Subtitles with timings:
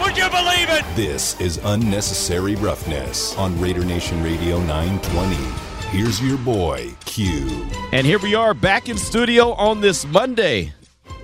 [0.00, 0.84] Would you believe it?
[0.96, 5.36] This is unnecessary roughness on Raider Nation Radio 920.
[5.90, 7.66] Here's your boy, Q.
[7.92, 10.72] And here we are back in studio on this Monday,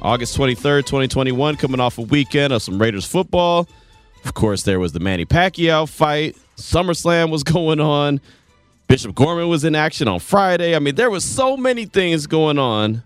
[0.02, 3.66] August 23rd, 2021, coming off a weekend of some Raiders football.
[4.24, 6.36] Of course, there was the Manny Pacquiao fight.
[6.56, 8.20] SummerSlam was going on.
[8.88, 10.76] Bishop Gorman was in action on Friday.
[10.76, 13.02] I mean, there was so many things going on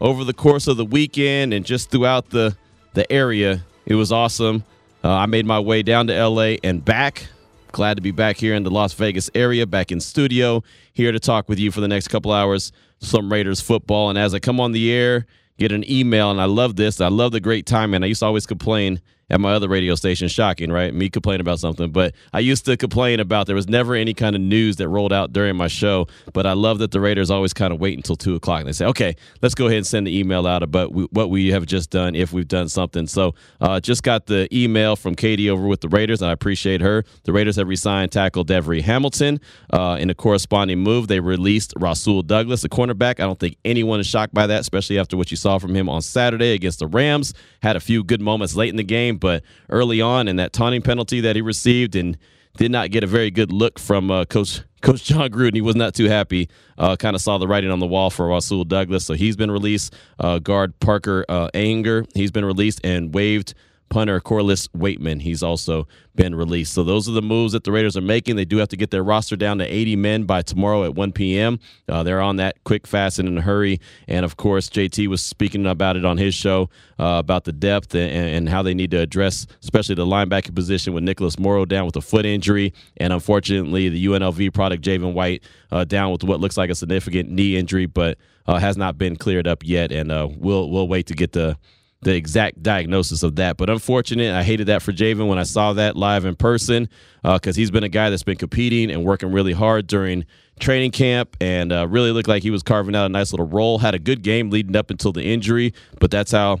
[0.00, 2.56] over the course of the weekend and just throughout the
[2.92, 3.64] the area.
[3.86, 4.64] It was awesome.
[5.04, 7.28] Uh, I made my way down to LA and back.
[7.72, 11.20] Glad to be back here in the Las Vegas area, back in studio, here to
[11.20, 14.10] talk with you for the next couple hours some Raiders football.
[14.10, 15.26] And as I come on the air,
[15.58, 17.00] get an email, and I love this.
[17.00, 18.02] I love the great timing.
[18.02, 19.00] I used to always complain
[19.30, 20.28] at my other radio station.
[20.28, 20.92] Shocking, right?
[20.94, 21.90] Me complain about something.
[21.90, 25.12] But I used to complain about there was never any kind of news that rolled
[25.12, 26.06] out during my show.
[26.32, 28.72] But I love that the Raiders always kind of wait until 2 o'clock and they
[28.72, 31.90] say, okay, let's go ahead and send the email out about what we have just
[31.90, 33.06] done if we've done something.
[33.06, 36.80] So uh, just got the email from Katie over with the Raiders, and I appreciate
[36.80, 37.04] her.
[37.24, 39.40] The Raiders have resigned tackle Devery Hamilton.
[39.72, 43.20] Uh, in a corresponding move, they released Rasul Douglas, the cornerback.
[43.20, 45.88] I don't think anyone is shocked by that, especially after what you saw from him
[45.88, 47.34] on Saturday against the Rams.
[47.62, 50.82] Had a few good moments late in the game, but early on, and that taunting
[50.82, 52.16] penalty that he received, and
[52.56, 55.54] did not get a very good look from uh, Coach Coach Jon Gruden.
[55.54, 56.48] He was not too happy.
[56.76, 59.50] Uh, kind of saw the writing on the wall for Rasul Douglas, so he's been
[59.50, 59.94] released.
[60.20, 63.54] Uh, guard Parker uh, Ehinger, he's been released and waived
[63.88, 65.22] punter Corliss Waitman.
[65.22, 66.74] He's also been released.
[66.74, 68.36] So those are the moves that the Raiders are making.
[68.36, 71.12] They do have to get their roster down to 80 men by tomorrow at 1
[71.12, 71.60] p.m.
[71.88, 73.80] Uh, they're on that quick, fast, and in a hurry.
[74.08, 77.94] And of course, JT was speaking about it on his show uh, about the depth
[77.94, 81.86] and, and, how they need to address, especially the linebacker position with Nicholas Morrow down
[81.86, 86.40] with a foot injury, and unfortunately the UNLV product Javin White uh, down with what
[86.40, 89.92] looks like a significant knee injury, but uh, has not been cleared up yet.
[89.92, 91.58] And uh, we'll we'll wait to get the
[92.02, 93.56] the exact diagnosis of that.
[93.56, 96.88] But unfortunate, I hated that for Javin when I saw that live in person
[97.22, 100.24] because uh, he's been a guy that's been competing and working really hard during
[100.60, 103.78] training camp and uh, really looked like he was carving out a nice little role.
[103.78, 106.60] Had a good game leading up until the injury, but that's how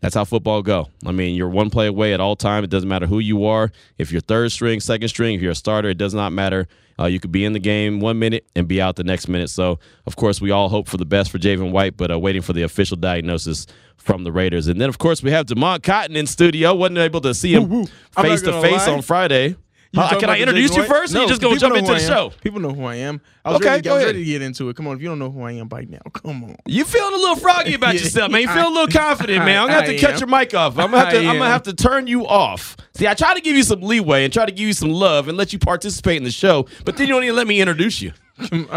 [0.00, 0.88] that's how football go.
[1.04, 2.62] I mean, you're one play away at all time.
[2.62, 3.72] It doesn't matter who you are.
[3.98, 6.68] If you're third string, second string, if you're a starter, it does not matter.
[7.00, 9.50] Uh, you could be in the game one minute and be out the next minute.
[9.50, 12.42] So, of course, we all hope for the best for Javin White, but uh, waiting
[12.42, 13.66] for the official diagnosis
[13.96, 14.66] from the Raiders.
[14.66, 16.74] And then, of course, we have Demond Cotton in studio.
[16.74, 17.86] wasn't able to see him
[18.20, 19.56] face to face on Friday.
[19.96, 21.14] Uh, can I introduce you first?
[21.14, 22.30] No, or you just gonna jump into the show?
[22.42, 23.20] People know who I am.
[23.44, 24.76] I was, okay, ready, I was ready to get into it.
[24.76, 26.56] Come on, if you don't know who I am by now, come on.
[26.66, 28.42] You feeling a little froggy about yeah, yourself, man.
[28.42, 29.62] You feel a little confident, man.
[29.62, 30.78] I'm gonna have to cut your mic off.
[30.78, 31.18] I'm gonna have to.
[31.18, 32.76] I'm gonna have to turn you off.
[32.94, 35.28] See, I try to give you some leeway and try to give you some love
[35.28, 38.02] and let you participate in the show, but then you don't even let me introduce
[38.02, 38.12] you.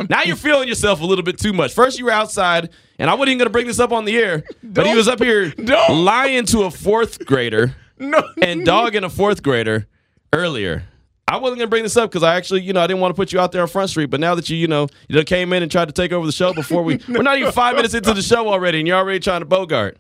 [0.09, 1.73] now you're feeling yourself a little bit too much.
[1.73, 4.17] First, you were outside, and I wasn't even going to bring this up on the
[4.17, 5.53] air, but he was up here
[5.89, 9.87] lying to a fourth grader no, and dogging a fourth grader
[10.33, 10.83] earlier.
[11.31, 13.15] I wasn't gonna bring this up because I actually, you know, I didn't want to
[13.15, 14.07] put you out there on Front Street.
[14.07, 16.31] But now that you, you know, you came in and tried to take over the
[16.33, 17.03] show before we, no.
[17.19, 19.97] we're not even five minutes into the show already, and you're already trying to bogart.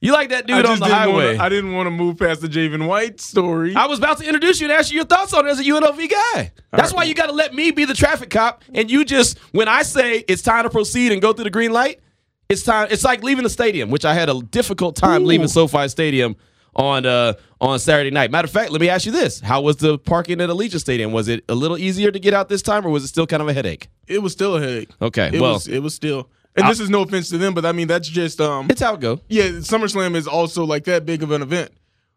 [0.00, 1.36] You like that dude on the highway?
[1.36, 3.76] Wanna, I didn't want to move past the Javin White story.
[3.76, 5.62] I was about to introduce you and ask you your thoughts on it as a
[5.62, 6.52] UNLV guy.
[6.70, 6.92] That's right.
[6.94, 9.82] why you got to let me be the traffic cop, and you just when I
[9.82, 12.00] say it's time to proceed and go through the green light,
[12.48, 12.88] it's time.
[12.90, 15.26] It's like leaving the stadium, which I had a difficult time Ooh.
[15.26, 16.34] leaving SoFi Stadium
[16.74, 18.30] on uh, on Saturday night.
[18.30, 21.12] Matter of fact, let me ask you this: How was the parking at Allegiant Stadium?
[21.12, 23.42] Was it a little easier to get out this time, or was it still kind
[23.42, 23.88] of a headache?
[24.06, 24.90] It was still a headache.
[25.00, 26.30] Okay, it well, was, it was still.
[26.54, 28.68] And I'll, this is no offense to them, but I mean that's just um.
[28.70, 29.20] It's how it go.
[29.28, 31.70] Yeah, SummerSlam is also like that big of an event.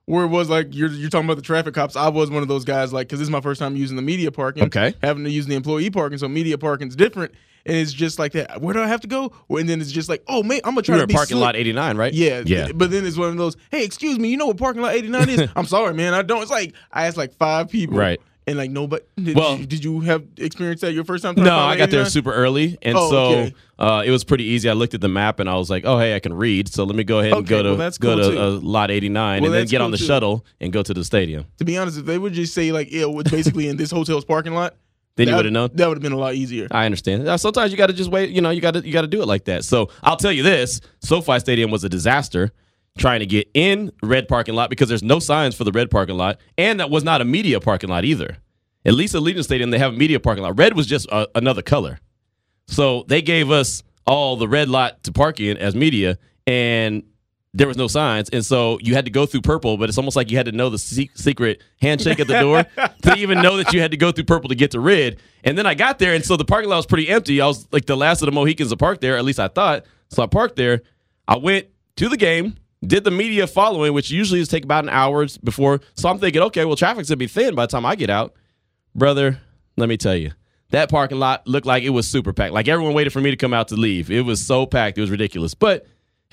[0.08, 1.96] Where it was like you're you're talking about the traffic cops.
[1.96, 4.04] I was one of those guys like because this is my first time using the
[4.04, 4.66] media parking.
[4.66, 7.34] Okay, having to use the employee parking, so media parking's different
[7.66, 8.62] and it's just like that.
[8.62, 9.32] Where do I have to go?
[9.50, 11.46] And then it's just like, oh man, I'm gonna try You're to be parking slick.
[11.46, 12.14] lot 89, right?
[12.14, 12.72] Yeah, yeah.
[12.74, 15.30] But then it's one of those, hey, excuse me, you know what parking lot 89
[15.30, 15.50] is?
[15.56, 16.42] I'm sorry, man, I don't.
[16.42, 18.22] It's like I asked like five people, right?
[18.48, 19.04] And like nobody.
[19.18, 21.34] Did well, you, did you have experience that your first time?
[21.36, 23.56] No, I got there super early, and oh, so okay.
[23.80, 24.70] uh, it was pretty easy.
[24.70, 26.84] I looked at the map and I was like, "Oh, hey, I can read." So
[26.84, 29.10] let me go ahead and okay, go to well, go cool to uh, lot eighty
[29.10, 30.06] nine, well, and then get cool on the too.
[30.06, 31.46] shuttle and go to the stadium.
[31.58, 34.26] To be honest, if they would just say like, "Yeah, it's basically in this hotel's
[34.26, 34.76] parking lot,"
[35.16, 35.70] then that, you would have known.
[35.74, 36.68] That would have been a lot easier.
[36.72, 37.40] I understand.
[37.40, 38.32] Sometimes you got to just wait.
[38.32, 39.64] You know, you got to you got to do it like that.
[39.64, 42.52] So I'll tell you this: SoFi Stadium was a disaster.
[42.98, 46.16] trying to get in red parking lot because there's no signs for the red parking
[46.18, 48.38] lot, and that was not a media parking lot either.
[48.86, 50.58] At least at Allegiant Stadium, they have a media parking lot.
[50.58, 52.00] Red was just a, another color.
[52.68, 56.18] So they gave us all the red lot to park in as media,
[56.48, 57.04] and
[57.56, 59.78] there was no signs, and so you had to go through purple.
[59.78, 62.66] But it's almost like you had to know the se- secret handshake at the door
[63.04, 65.18] to even know that you had to go through purple to get to red.
[65.46, 67.40] And then I got there, and so the parking lot was pretty empty.
[67.40, 69.86] I was like the last of the Mohicans to park there, at least I thought.
[70.10, 70.82] So I parked there.
[71.30, 74.90] I went to the game, did the media following, which usually is take about an
[74.90, 75.80] hour before.
[75.96, 78.34] So I'm thinking, okay, well, traffic's gonna be thin by the time I get out,
[78.94, 79.40] brother.
[79.78, 80.32] Let me tell you,
[80.72, 82.54] that parking lot looked like it was super packed.
[82.54, 84.12] Like everyone waited for me to come out to leave.
[84.12, 85.54] It was so packed, it was ridiculous.
[85.54, 85.86] But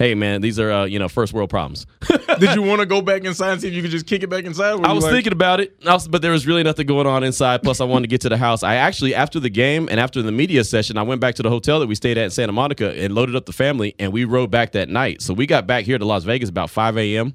[0.02, 1.86] hey, man, these are uh, you know first world problems.
[2.40, 4.28] Did you want to go back inside and see if you could just kick it
[4.28, 4.84] back inside?
[4.84, 7.22] I was like- thinking about it, I was- but there was really nothing going on
[7.22, 7.62] inside.
[7.62, 8.62] Plus, I wanted to get to the house.
[8.64, 11.50] I actually, after the game and after the media session, I went back to the
[11.50, 14.24] hotel that we stayed at in Santa Monica and loaded up the family, and we
[14.24, 15.22] rode back that night.
[15.22, 17.34] So we got back here to Las Vegas about 5 a.m.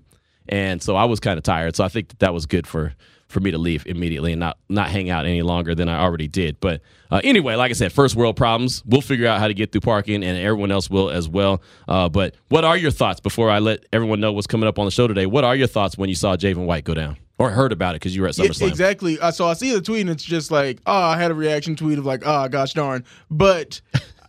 [0.49, 1.75] And so I was kind of tired.
[1.75, 2.93] So I think that, that was good for
[3.27, 6.27] for me to leave immediately and not not hang out any longer than I already
[6.27, 6.59] did.
[6.59, 6.81] But
[7.12, 8.83] uh, anyway, like I said, first world problems.
[8.85, 11.62] We'll figure out how to get through parking, and everyone else will as well.
[11.88, 14.85] Uh, but what are your thoughts before I let everyone know what's coming up on
[14.85, 15.25] the show today?
[15.25, 18.01] What are your thoughts when you saw Javin White go down or heard about it
[18.01, 18.68] because you were at SummerSlam?
[18.69, 19.19] exactly.
[19.19, 21.75] Uh, so I see the tweet and it's just like, oh, I had a reaction
[21.75, 23.03] tweet of like, oh, gosh darn.
[23.30, 23.81] But,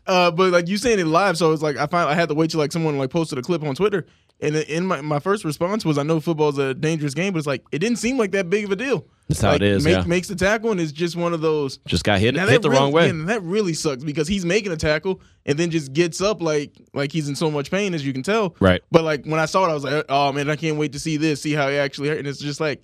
[0.06, 2.34] uh, but like you saying it live, so it's like I find I had to
[2.34, 4.06] wait till like someone like posted a clip on Twitter,
[4.40, 7.46] and in my my first response was, I know football's a dangerous game, but it's
[7.46, 9.06] like it didn't seem like that big of a deal.
[9.28, 10.04] That's how it is, Make, yeah.
[10.04, 11.78] Makes the tackle and it's just one of those.
[11.86, 13.10] Just got hit hit the really, wrong way.
[13.10, 16.72] and that really sucks because he's making a tackle and then just gets up like
[16.94, 18.56] like he's in so much pain as you can tell.
[18.58, 18.82] Right.
[18.90, 20.92] But like when I saw it, I was like, uh, oh man, I can't wait
[20.92, 22.18] to see this, see how he actually hurt.
[22.18, 22.82] And it's just like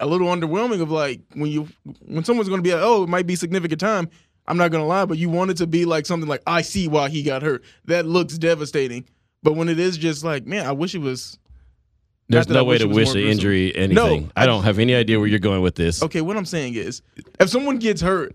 [0.00, 1.68] a little underwhelming of like when you
[2.06, 4.08] when someone's gonna be like, oh, it might be significant time.
[4.46, 6.88] I'm not gonna lie, but you want it to be like something like I see
[6.88, 7.62] why he got hurt.
[7.84, 9.06] That looks devastating.
[9.44, 11.38] But when it is just like, man, I wish it was
[12.28, 13.94] There's not that I no way wish to wish an injury anything.
[14.24, 16.02] No, I don't have any idea where you're going with this.
[16.02, 16.20] okay.
[16.22, 17.02] What I'm saying is,
[17.38, 18.34] if someone gets hurt,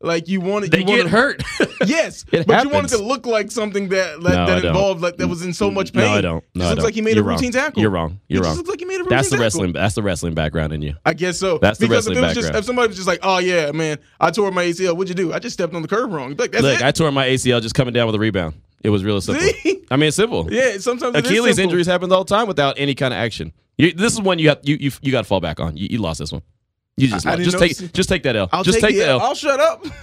[0.00, 1.42] like you want it, They you get it- hurt.
[1.86, 5.02] Yes, It but you want it to look like something that that, No, that involved
[5.02, 6.04] like that was in so much pain.
[6.04, 6.42] No, I don't.
[6.54, 6.84] No, Just I looks don't.
[6.86, 7.64] like he made You're a routine wrong.
[7.64, 7.82] tackle.
[7.82, 8.20] You're wrong.
[8.28, 8.54] You're it wrong.
[8.54, 9.44] Just looks like he made a routine That's the tackle.
[9.44, 9.72] wrestling.
[9.74, 10.94] That's the wrestling background in you.
[11.04, 11.58] I guess so.
[11.58, 12.60] That's the because wrestling if it was just background.
[12.62, 14.96] if somebody was just like, "Oh yeah, man, I tore my ACL.
[14.96, 15.32] What'd you do?
[15.34, 16.84] I just stepped on the curb wrong." Like, that's Look, it.
[16.84, 18.54] I tore my ACL just coming down with a rebound.
[18.86, 19.42] It was real simple.
[19.44, 19.82] See?
[19.90, 20.46] I mean, it's simple.
[20.52, 23.52] yeah, sometimes Achilles injuries happen all the time without any kind of action.
[23.76, 25.76] You, this is one you have you you, you got to fall back on.
[25.76, 26.42] You, you lost this one.
[26.96, 27.38] You just I- I lost.
[27.50, 28.48] didn't just take just take that L.
[28.52, 29.20] I'll just take, take, the L.
[29.20, 29.84] I'll shut up.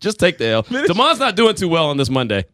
[0.00, 0.62] Just take the L.
[0.62, 2.44] Damon's not doing too well on this Monday.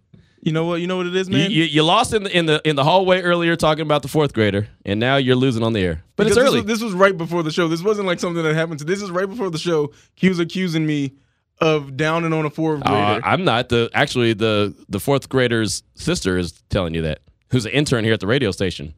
[0.40, 0.80] you know what?
[0.80, 1.50] You know what it is, You, man.
[1.50, 4.32] you, you lost in the in the in the hallway earlier talking about the fourth
[4.32, 6.02] grader, and now you're losing on the air.
[6.16, 6.60] But Because it's early.
[6.62, 7.68] This was, this was right before the show.
[7.68, 8.78] This wasn't like something that happened.
[8.78, 9.92] To, this is right before the show.
[10.14, 11.12] He was accusing me
[11.60, 13.20] of down and on a fourth Uh.
[13.22, 17.20] I'm not the actually the the fourth grader's sister is telling you that.
[17.50, 18.94] Who's an intern here at the radio station.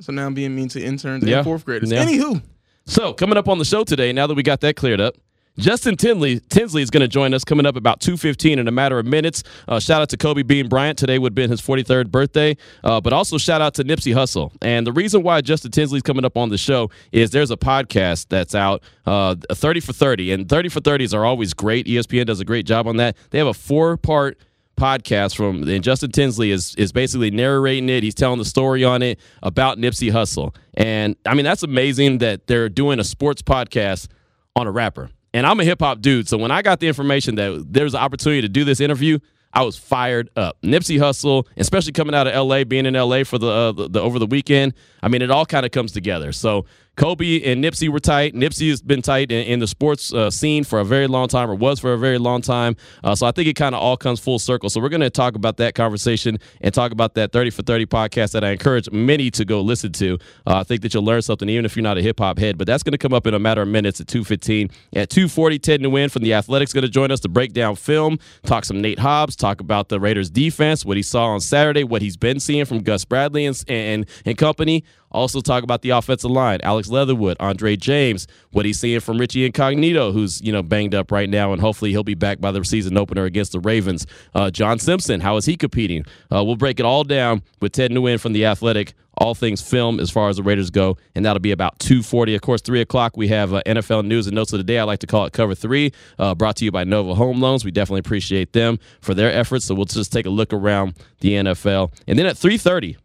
[0.00, 1.38] so now I'm being mean to interns Yeah.
[1.38, 1.90] and fourth graders.
[1.90, 2.04] Yeah.
[2.04, 2.42] Anywho,
[2.86, 5.16] So coming up on the show today, now that we got that cleared up,
[5.56, 6.40] Justin Tinsley
[6.82, 9.44] is going to join us coming up about two fifteen in a matter of minutes.
[9.68, 10.98] Uh, shout out to Kobe Bean Bryant.
[10.98, 14.14] Today would have been his forty third birthday, uh, but also shout out to Nipsey
[14.14, 14.50] Hussle.
[14.60, 18.26] And the reason why Justin Tinsley's coming up on the show is there's a podcast
[18.30, 21.86] that's out, uh, thirty for thirty, and thirty for thirties are always great.
[21.86, 23.16] ESPN does a great job on that.
[23.30, 24.38] They have a four part
[24.76, 28.02] podcast from and Justin Tinsley is is basically narrating it.
[28.02, 30.52] He's telling the story on it about Nipsey Hussle.
[30.74, 34.08] And I mean that's amazing that they're doing a sports podcast
[34.56, 35.10] on a rapper.
[35.34, 38.00] And I'm a hip hop dude, so when I got the information that there's an
[38.00, 39.18] opportunity to do this interview,
[39.52, 40.56] I was fired up.
[40.62, 44.00] Nipsey Hussle, especially coming out of LA, being in LA for the, uh, the, the
[44.00, 44.74] over the weekend.
[45.02, 46.30] I mean, it all kind of comes together.
[46.30, 48.34] So Kobe and Nipsey were tight.
[48.34, 51.50] Nipsey has been tight in, in the sports uh, scene for a very long time,
[51.50, 52.76] or was for a very long time.
[53.02, 54.70] Uh, so I think it kind of all comes full circle.
[54.70, 57.86] So we're going to talk about that conversation and talk about that 30 for 30
[57.86, 60.18] podcast that I encourage many to go listen to.
[60.46, 62.58] Uh, I think that you'll learn something, even if you're not a hip hop head.
[62.58, 64.70] But that's going to come up in a matter of minutes at 2:15.
[64.94, 68.18] At 2:40, Ted Nguyen from the Athletics going to join us to break down film,
[68.44, 72.02] talk some Nate Hobbs, talk about the Raiders defense, what he saw on Saturday, what
[72.02, 74.84] he's been seeing from Gus Bradley and and, and company.
[75.14, 79.46] Also talk about the offensive line, Alex Leatherwood, Andre James, what he's seeing from Richie
[79.46, 82.64] Incognito, who's you know banged up right now, and hopefully he'll be back by the
[82.64, 84.06] season opener against the Ravens.
[84.34, 86.04] Uh, John Simpson, how is he competing?
[86.32, 88.94] Uh, we'll break it all down with Ted Nguyen from the Athletic.
[89.16, 92.34] All things film as far as the Raiders go, and that'll be about two forty.
[92.34, 94.80] Of course, three o'clock we have uh, NFL news and notes of the day.
[94.80, 97.64] I like to call it Cover Three, uh, brought to you by Nova Home Loans.
[97.64, 99.66] We definitely appreciate them for their efforts.
[99.66, 102.96] So we'll just take a look around the NFL, and then at three thirty,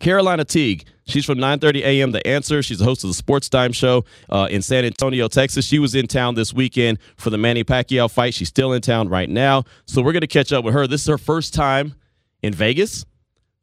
[0.00, 0.84] Carolina Teague.
[1.06, 2.10] She's from 9:30 a.m.
[2.10, 2.62] The Answer.
[2.62, 5.64] She's the host of the Sports Time Show uh, in San Antonio, Texas.
[5.64, 8.34] She was in town this weekend for the Manny Pacquiao fight.
[8.34, 10.86] She's still in town right now, so we're gonna catch up with her.
[10.86, 11.94] This is her first time
[12.42, 13.06] in Vegas,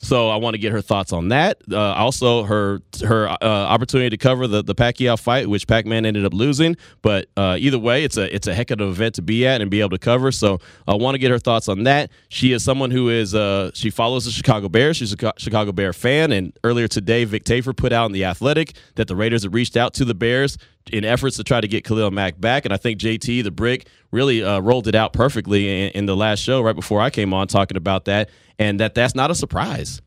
[0.03, 1.62] So I want to get her thoughts on that.
[1.72, 6.25] Uh, also, her her uh, opportunity to cover the the Pacquiao fight, which Pac-Man ended
[6.25, 6.75] up losing.
[7.01, 9.62] But uh, either way, it's a it's a heck of an event to be at
[9.62, 10.31] and be able to cover.
[10.33, 12.12] So I want to get her thoughts on that.
[12.27, 14.98] She is someone who is uh, she follows the Chicago Bears.
[14.98, 16.33] She's a Chicago Bear fan.
[16.33, 19.77] And earlier today, Vic Tafur put out in the Athletic that the Raiders have reached
[19.77, 20.57] out to the Bears
[20.92, 22.66] in efforts to try to get Khalil Mack back.
[22.66, 26.16] And I think JT the Brick really uh, rolled it out perfectly in, in the
[26.16, 29.36] last show right before I came on talking about that and that that's not a
[29.36, 30.02] surprise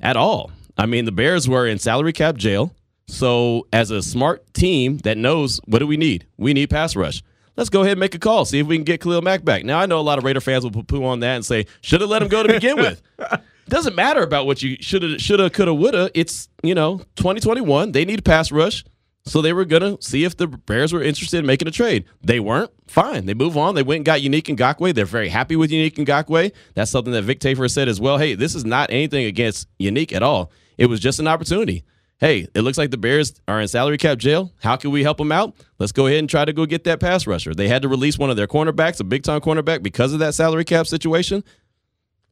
[0.00, 0.50] at all.
[0.76, 2.74] I mean, the Bears were in salary cap jail.
[3.08, 6.26] So, as a smart team that knows what do we need?
[6.38, 7.22] We need pass rush.
[7.56, 9.64] Let's go ahead and make a call, see if we can get Khalil Mack back.
[9.64, 11.66] Now, I know a lot of Raider fans will poo poo on that and say,
[11.82, 13.02] should have let him go to begin with.
[13.68, 16.10] Doesn't matter about what you should have, should have, could have, would have.
[16.14, 17.92] It's, you know, 2021.
[17.92, 18.84] They need pass rush.
[19.24, 22.04] So they were going to see if the Bears were interested in making a trade.
[22.22, 22.70] They weren't.
[22.88, 23.26] Fine.
[23.26, 23.74] They move on.
[23.74, 24.94] They went and got Yannick Ngakoue.
[24.94, 26.52] They're very happy with Yannick Ngakoue.
[26.74, 28.18] That's something that Vic Tafur said as well.
[28.18, 30.50] Hey, this is not anything against Unique at all.
[30.76, 31.84] It was just an opportunity.
[32.18, 34.52] Hey, it looks like the Bears are in salary cap jail.
[34.62, 35.54] How can we help them out?
[35.78, 37.52] Let's go ahead and try to go get that pass rusher.
[37.52, 40.34] They had to release one of their cornerbacks, a big time cornerback, because of that
[40.34, 41.42] salary cap situation.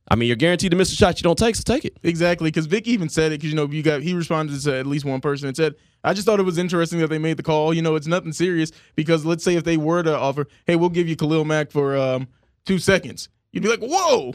[0.09, 1.97] I mean, you're guaranteed to miss a shot you don't take, so take it.
[2.03, 3.41] Exactly, because Vic even said it.
[3.41, 6.15] Because you know, you got he responded to at least one person and said, "I
[6.15, 7.73] just thought it was interesting that they made the call.
[7.73, 8.73] You know, it's nothing serious.
[8.97, 11.97] Because let's say if they were to offer, hey, we'll give you Khalil Mack for
[11.97, 12.29] um,
[12.67, 14.35] two seconds, you'd be like, whoa.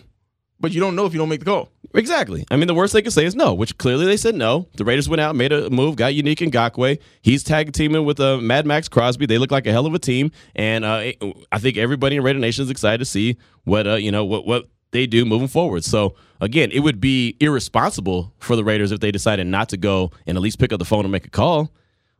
[0.57, 1.69] But you don't know if you don't make the call.
[1.93, 2.45] Exactly.
[2.49, 4.67] I mean, the worst they could say is no, which clearly they said no.
[4.75, 6.97] The Raiders went out, made a move, got Yannick Ngakoue.
[7.21, 9.25] He's tag teaming with uh, Mad Max Crosby.
[9.25, 11.11] They look like a hell of a team, and uh,
[11.51, 14.45] I think everybody in Raider Nation is excited to see what uh, you know what
[14.45, 15.83] what they do moving forward.
[15.83, 20.11] So again, it would be irresponsible for the Raiders if they decided not to go
[20.25, 21.71] and at least pick up the phone and make a call.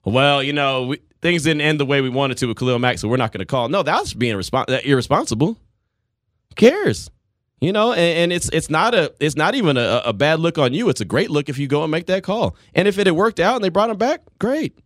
[0.03, 2.99] Well, you know, we, things didn't end the way we wanted to with Khalil Mack,
[2.99, 3.69] so we're not going to call.
[3.69, 5.57] No, that's being that irresponsible.
[6.49, 7.09] Who cares?
[7.61, 10.57] You know, and, and, it's it's not a it's not even a, a bad look
[10.57, 10.89] on you.
[10.89, 12.55] It's a great look if you go and make that call.
[12.75, 14.77] And if it had worked out and they brought him back, great.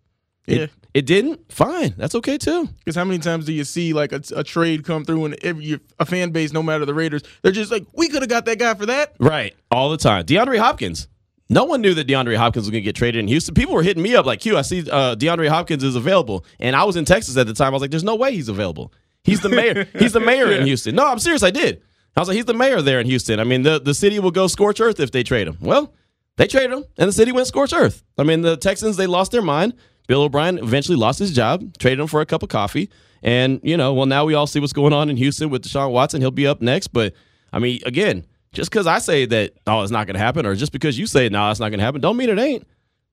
[0.45, 0.67] Yeah.
[0.93, 1.51] It, didn't.
[1.51, 2.67] Fine, that's okay too.
[2.79, 5.79] Because how many times do you see like a, a trade come through and every
[5.99, 8.59] a fan base, no matter the Raiders, they're just like, we could have got that
[8.59, 9.15] guy for that.
[9.19, 10.25] Right, all the time.
[10.25, 11.07] DeAndre Hopkins.
[11.49, 13.55] No one knew that DeAndre Hopkins was going to get traded in Houston.
[13.55, 16.75] People were hitting me up like, "Q, I see uh, DeAndre Hopkins is available," and
[16.75, 17.69] I was in Texas at the time.
[17.69, 18.93] I was like, "There's no way he's available.
[19.23, 19.87] He's the mayor.
[19.99, 21.41] he's the mayor in Houston." No, I'm serious.
[21.41, 21.81] I did.
[22.15, 24.31] I was like, "He's the mayor there in Houston." I mean, the the city will
[24.31, 25.57] go scorch earth if they trade him.
[25.59, 25.91] Well,
[26.37, 28.03] they traded him, and the city went scorch earth.
[28.17, 29.73] I mean, the Texans they lost their mind.
[30.09, 32.89] Bill O'Brien eventually lost his job, traded him for a cup of coffee.
[33.21, 35.91] And, you know, well, now we all see what's going on in Houston with Deshaun
[35.91, 36.19] Watson.
[36.19, 36.87] He'll be up next.
[36.87, 37.13] But,
[37.53, 40.55] I mean, again, just because I say that, oh, it's not going to happen, or
[40.55, 42.65] just because you say, no, it's not going to happen, don't mean it ain't.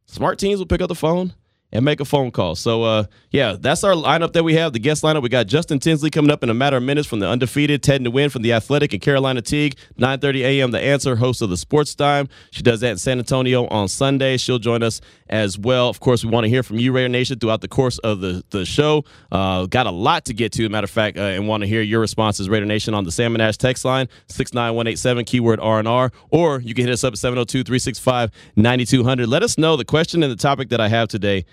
[0.06, 1.34] Smart teams will pick up the phone
[1.72, 2.54] and make a phone call.
[2.54, 4.72] So, uh, yeah, that's our lineup that we have.
[4.72, 5.22] The guest lineup.
[5.22, 8.02] We got Justin Tinsley coming up in a matter of minutes from the undefeated Ted
[8.02, 9.76] Nguyen from the Athletic and Carolina Teague.
[9.98, 10.70] 9:30 a.m.
[10.70, 12.28] The Answer, host of the Sports Time.
[12.50, 14.36] She does that in San Antonio on Sunday.
[14.36, 15.88] She'll join us as well.
[15.88, 18.44] Of course, we want to hear from you, Raider Nation, throughout the course of the
[18.50, 19.04] the show.
[19.32, 20.68] Uh, got a lot to get to.
[20.68, 23.40] Matter of fact, uh, and want to hear your responses, Raider Nation, on the Salmon
[23.40, 26.86] Ash text line six nine one eight seven keyword R and R, or you can
[26.86, 29.26] hit us up at 702-365-9200.
[29.26, 31.44] Let us know the question and the topic that I have today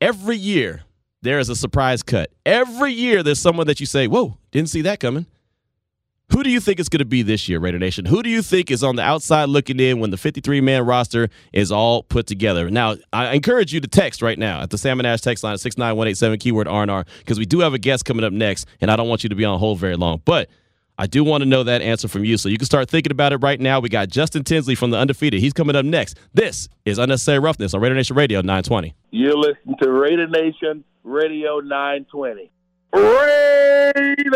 [0.00, 0.82] every year
[1.22, 2.30] there is a surprise cut.
[2.46, 5.26] Every year there's someone that you say, whoa, didn't see that coming.
[6.32, 8.04] Who do you think it's going to be this year, Raider Nation?
[8.04, 11.28] Who do you think is on the outside looking in when the 53 man roster
[11.52, 12.70] is all put together?
[12.70, 15.60] Now, I encourage you to text right now at the Salmon Ash text line at
[15.60, 19.08] 69187 keyword R&R because we do have a guest coming up next, and I don't
[19.08, 20.22] want you to be on hold very long.
[20.24, 20.48] But
[21.00, 22.36] I do want to know that answer from you.
[22.36, 23.80] So you can start thinking about it right now.
[23.80, 25.40] We got Justin Tinsley from the Undefeated.
[25.40, 26.18] He's coming up next.
[26.34, 28.94] This is Unnecessary Roughness on Raider Nation Radio 920.
[29.10, 32.50] You're listening to Raider Nation Radio 920.
[32.92, 34.34] Raiders!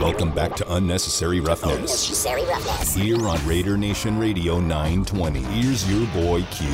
[0.00, 1.74] Welcome back to Unnecessary Roughness.
[1.74, 2.94] Unnecessary Roughness.
[2.94, 5.40] Here on Raider Nation Radio 920.
[5.40, 6.66] Here's your boy Q.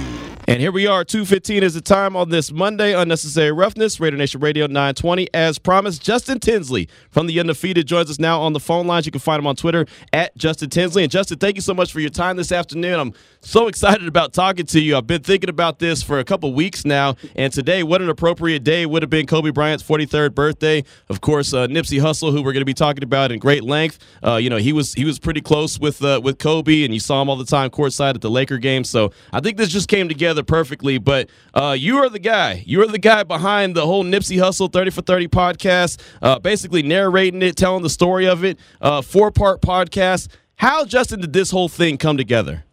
[0.48, 4.40] And here we are, 2.15 is the time on this Monday, Unnecessary Roughness, Raider Nation
[4.40, 5.28] Radio 920.
[5.34, 9.04] As promised, Justin Tinsley from The Undefeated joins us now on the phone lines.
[9.04, 11.02] You can find him on Twitter at Justin Tinsley.
[11.02, 12.98] And Justin, thank you so much for your time this afternoon.
[12.98, 13.12] I'm
[13.42, 14.96] so excited about talking to you.
[14.96, 17.16] I've been thinking about this for a couple weeks now.
[17.36, 20.82] And today, what an appropriate day would have been Kobe Bryant's 43rd birthday.
[21.10, 23.98] Of course, uh, Nipsey Hussle, who we're going to be talking about in great length.
[24.24, 27.00] Uh, you know, he was he was pretty close with uh, with Kobe, and you
[27.00, 28.82] saw him all the time courtside at the Laker game.
[28.82, 30.98] So I think this just came together perfectly.
[30.98, 32.62] But uh, you are the guy.
[32.66, 36.82] You are the guy behind the whole Nipsey Hussle 30 for 30 podcast, uh, basically
[36.82, 40.28] narrating it, telling the story of it, uh, four part podcast.
[40.56, 42.64] How, Justin, did this whole thing come together?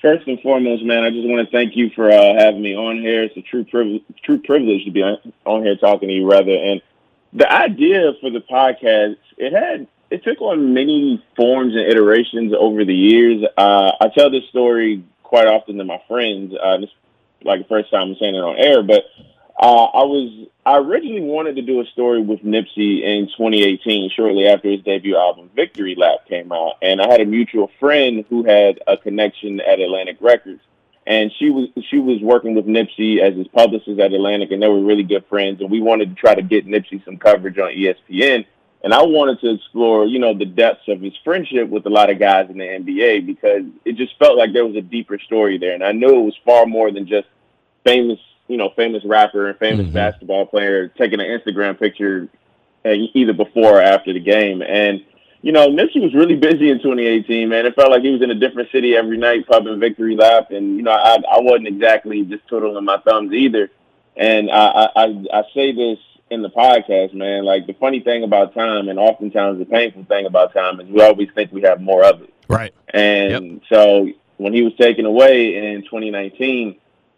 [0.00, 2.96] First and foremost, man, I just want to thank you for uh, having me on
[2.98, 3.22] here.
[3.24, 6.52] It's a true privilege, true privilege to be on, on here talking to you, rather.
[6.52, 6.80] And
[7.34, 12.84] the idea for the podcast, it had it took on many forms and iterations over
[12.84, 13.44] the years.
[13.56, 16.52] Uh, I tell this story quite often than my friends.
[16.60, 16.90] Uh, this
[17.42, 19.04] like the first time I'm saying it on air, but
[19.58, 24.48] uh, I was I originally wanted to do a story with Nipsey in 2018, shortly
[24.48, 28.42] after his debut album Victory Lap came out, and I had a mutual friend who
[28.42, 30.60] had a connection at Atlantic Records,
[31.06, 34.68] and she was she was working with Nipsey as his publicist at Atlantic, and they
[34.68, 37.70] were really good friends, and we wanted to try to get Nipsey some coverage on
[37.70, 38.46] ESPN.
[38.82, 42.08] And I wanted to explore, you know, the depths of his friendship with a lot
[42.08, 45.58] of guys in the NBA because it just felt like there was a deeper story
[45.58, 45.74] there.
[45.74, 47.28] And I knew it was far more than just
[47.84, 48.18] famous,
[48.48, 49.94] you know, famous rapper and famous mm-hmm.
[49.94, 52.28] basketball player taking an Instagram picture
[52.86, 54.62] uh, either before or after the game.
[54.62, 55.04] And,
[55.42, 57.66] you know, Nipsey was really busy in 2018, man.
[57.66, 60.52] It felt like he was in a different city every night, pubbing victory lap.
[60.52, 63.70] And, you know, I, I wasn't exactly just twiddling my thumbs either.
[64.16, 65.98] And I, I, I say this
[66.30, 70.26] in the podcast, man, like the funny thing about time, and oftentimes the painful thing
[70.26, 72.32] about time, is we always think we have more of it.
[72.48, 72.72] Right.
[72.94, 73.62] And yep.
[73.68, 76.76] so when he was taken away in 2019,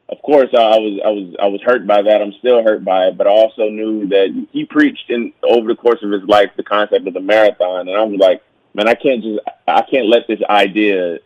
[0.08, 2.20] of course I was I was I was hurt by that.
[2.20, 5.76] I'm still hurt by it, but I also knew that he preached in over the
[5.76, 8.42] course of his life the concept of the marathon, and I was like,
[8.74, 11.18] man, I can't just I can't let this idea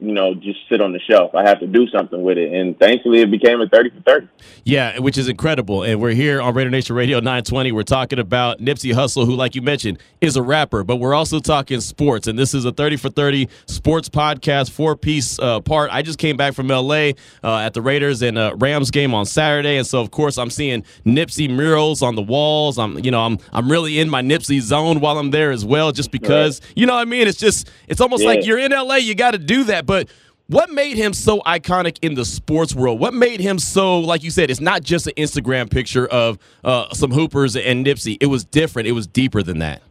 [0.00, 1.34] you know, just sit on the shelf.
[1.34, 2.52] I have to do something with it.
[2.52, 4.28] And thankfully, it became a 30 for 30.
[4.64, 5.82] Yeah, which is incredible.
[5.82, 7.72] And we're here on Raider Nation Radio 920.
[7.72, 11.40] We're talking about Nipsey Hussle, who, like you mentioned, is a rapper, but we're also
[11.40, 12.28] talking sports.
[12.28, 15.90] And this is a 30 for 30 sports podcast, four piece uh, part.
[15.92, 17.10] I just came back from LA
[17.42, 19.78] uh, at the Raiders and uh, Rams game on Saturday.
[19.78, 22.78] And so, of course, I'm seeing Nipsey murals on the walls.
[22.78, 25.90] I'm, you know, I'm, I'm really in my Nipsey zone while I'm there as well,
[25.90, 27.26] just because, you know what I mean?
[27.26, 28.28] It's just, it's almost yeah.
[28.28, 30.10] like you're in LA, you got to do that but
[30.48, 33.00] what made him so iconic in the sports world?
[33.00, 36.92] What made him so, like you said, it's not just an Instagram picture of uh,
[36.92, 38.18] some hoopers and Nipsey.
[38.20, 38.86] It was different.
[38.86, 39.82] It was deeper than that.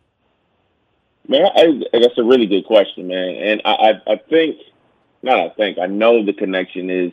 [1.27, 3.35] Man, I, that's a really good question, man.
[3.35, 4.57] And I, I, I think,
[5.23, 7.11] not I think, I know the connection is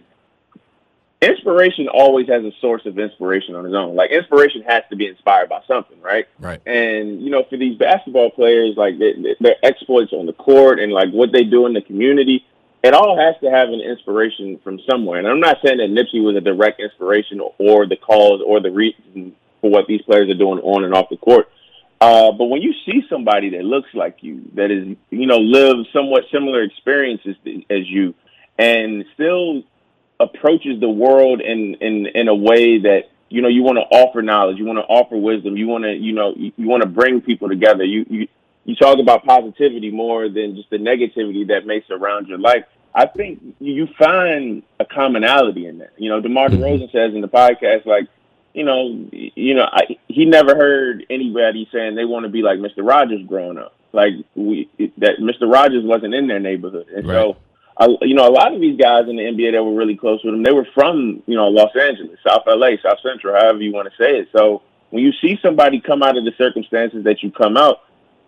[1.22, 3.96] inspiration always has a source of inspiration on its own.
[3.96, 6.26] Like inspiration has to be inspired by something, right?
[6.38, 6.61] Right.
[6.66, 10.92] And you know, for these basketball players, like they, their exploits on the court and
[10.92, 12.44] like what they do in the community,
[12.85, 15.18] it all has to have an inspiration from somewhere.
[15.18, 18.70] And I'm not saying that Nipsey was a direct inspiration or the cause or the
[18.70, 21.49] reason for what these players are doing on and off the court.
[21.99, 25.88] Uh, but when you see somebody that looks like you, that is, you know, lives
[25.94, 27.35] somewhat similar experiences
[27.70, 28.14] as you,
[28.59, 29.62] and still
[30.20, 34.20] approaches the world in in in a way that you know you want to offer
[34.20, 36.88] knowledge, you want to offer wisdom, you want to you know you, you want to
[36.88, 37.85] bring people together.
[37.85, 38.29] You you
[38.66, 42.64] you talk about positivity more than just the negativity that may surround your life.
[42.94, 45.92] I think you find a commonality in that.
[45.96, 46.62] You know, DeMar mm-hmm.
[46.62, 48.09] DeRozan says in the podcast, like,
[48.52, 52.59] you know, you know, I, he never heard anybody saying they want to be like
[52.59, 52.87] Mr.
[52.87, 53.74] Rogers growing up.
[53.92, 55.52] Like we, that Mr.
[55.52, 57.14] Rogers wasn't in their neighborhood, and right.
[57.14, 57.37] so,
[57.76, 60.20] I, you know, a lot of these guys in the NBA that were really close
[60.24, 63.72] with him, they were from, you know, Los Angeles, South LA, South Central, however you
[63.72, 64.28] want to say it.
[64.37, 67.83] So when you see somebody come out of the circumstances that you come out,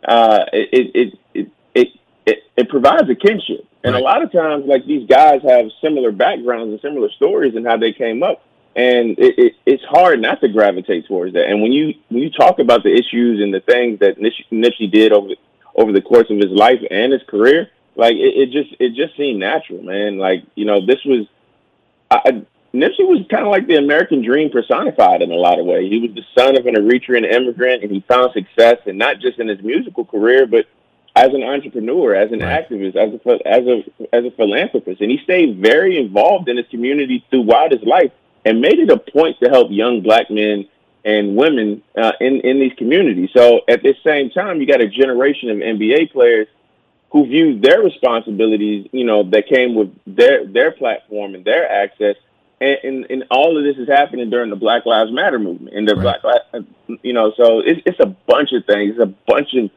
[0.07, 1.89] uh, it, it, it, it,
[2.27, 3.67] it, it provides a kinship.
[3.87, 4.03] And right.
[4.03, 7.77] a lot of times, like these guys have similar backgrounds and similar stories and how
[7.77, 8.43] they came up.
[8.75, 11.49] And it, it, it's hard not to gravitate towards that.
[11.49, 15.13] And when you when you talk about the issues and the things that Nipsey did
[15.13, 15.35] over
[15.77, 19.17] over the course of his life and his career, like it, it just it just
[19.17, 20.19] seemed natural, man.
[20.19, 21.29] Like you know, this was
[22.11, 22.43] I,
[22.75, 25.93] Nipsey was kind of like the American dream personified in a lot of ways.
[25.93, 29.39] He was the son of an Eritrean immigrant, and he found success, and not just
[29.39, 30.67] in his musical career, but
[31.17, 32.69] as an entrepreneur, as an right.
[32.69, 36.67] activist, as a as a as a philanthropist, and he stayed very involved in his
[36.69, 38.13] community throughout his life,
[38.45, 40.69] and made it a point to help young black men
[41.05, 43.31] and women uh, in in these communities.
[43.33, 46.49] So at the same time, you got a generation of NBA players
[47.11, 52.17] who view their responsibilities, you know, that came with their their platform and their access
[52.61, 55.87] and, and, and, all of this is happening during the Black Lives Matter movement and
[55.87, 56.21] the right.
[56.23, 56.65] Black,
[57.03, 58.93] you know, so it's, it's a bunch of things.
[58.93, 59.71] It's a bunch of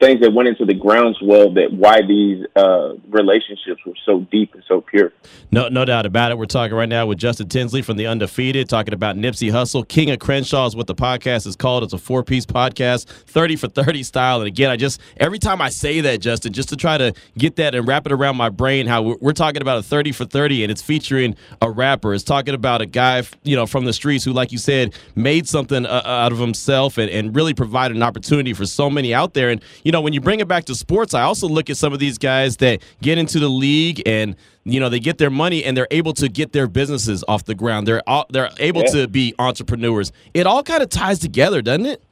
[0.00, 4.62] things that went into the groundswell that why these uh, relationships were so deep and
[4.68, 5.12] so pure.
[5.50, 6.38] No, no doubt about it.
[6.38, 9.86] We're talking right now with Justin Tinsley from the Undefeated, talking about Nipsey Hussle.
[9.86, 11.82] King of Crenshaw is what the podcast is called.
[11.82, 14.40] It's a four piece podcast, thirty for thirty style.
[14.40, 17.56] And again, I just every time I say that, Justin, just to try to get
[17.56, 20.24] that and wrap it around my brain, how we're, we're talking about a thirty for
[20.24, 22.14] thirty, and it's featuring a rapper.
[22.14, 25.48] It's talking about a guy, you know, from the streets who, like you said, made
[25.48, 29.34] something uh, out of himself and, and really provided an opportunity for so many out
[29.34, 29.50] there.
[29.50, 31.98] And know, when you bring it back to sports, I also look at some of
[31.98, 35.76] these guys that get into the league and you know they get their money and
[35.76, 37.86] they're able to get their businesses off the ground.
[37.86, 39.02] They're all, they're able yeah.
[39.02, 40.12] to be entrepreneurs.
[40.34, 42.02] It all kind of ties together, doesn't it?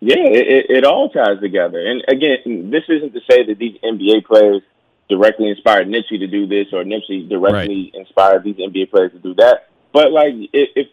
[0.00, 1.80] Yeah, it, it all ties together.
[1.80, 4.62] And again, this isn't to say that these NBA players
[5.08, 8.00] directly inspired Nipsey to do this, or Nipsey directly right.
[8.00, 9.68] inspired these NBA players to do that.
[9.92, 10.88] But like, if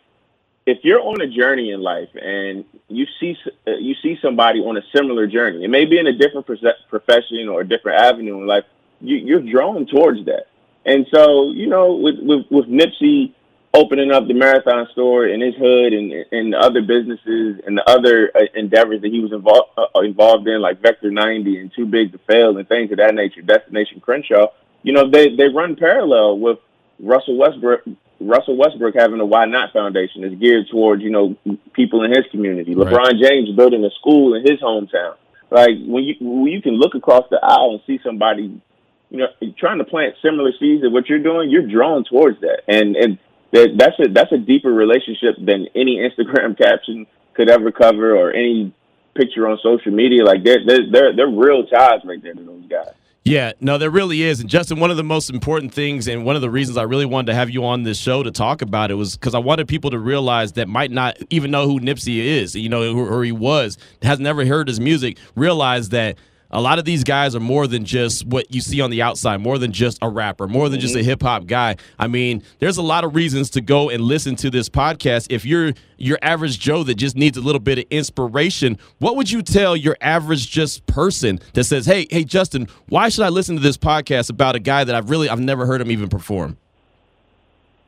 [0.65, 3.35] if you're on a journey in life and you see
[3.67, 7.49] uh, you see somebody on a similar journey, it may be in a different profession
[7.49, 8.65] or a different avenue in life,
[8.99, 10.47] you, you're drawn towards that.
[10.85, 13.33] And so, you know, with with, with Nipsey
[13.73, 18.31] opening up the marathon store in his hood and and other businesses and the other
[18.35, 22.11] uh, endeavors that he was involved uh, involved in, like Vector 90 and Too Big
[22.11, 24.47] to Fail and things of that nature, Destination Crenshaw.
[24.83, 26.59] You know, they they run parallel with
[26.99, 27.81] Russell Westbrook.
[28.27, 31.35] Russell Westbrook having a Why Not Foundation is geared towards you know
[31.73, 32.75] people in his community.
[32.75, 33.21] LeBron.
[33.21, 35.15] James building a school in his hometown.
[35.49, 38.61] Like when you when you can look across the aisle and see somebody,
[39.09, 42.61] you know, trying to plant similar seeds of what you're doing, you're drawn towards that.
[42.67, 43.17] And and
[43.51, 48.31] that, that's a that's a deeper relationship than any Instagram caption could ever cover or
[48.31, 48.73] any
[49.15, 50.23] picture on social media.
[50.23, 52.93] Like they're they're they're, they're real ties right there to those guys.
[53.23, 54.39] Yeah, no, there really is.
[54.39, 57.05] And Justin, one of the most important things and one of the reasons I really
[57.05, 59.67] wanted to have you on this show to talk about it was because I wanted
[59.67, 63.31] people to realize that might not even know who Nipsey is, you know, or he
[63.31, 66.17] was, has never heard his music, realize that
[66.51, 69.37] a lot of these guys are more than just what you see on the outside,
[69.37, 71.07] more than just a rapper, more than just a mm-hmm.
[71.07, 71.77] hip hop guy.
[71.97, 75.27] I mean, there's a lot of reasons to go and listen to this podcast.
[75.29, 79.31] If you're your average Joe that just needs a little bit of inspiration, what would
[79.31, 83.55] you tell your average just person that says, "Hey, hey, Justin, why should I listen
[83.55, 86.57] to this podcast about a guy that I've really I've never heard him even perform?"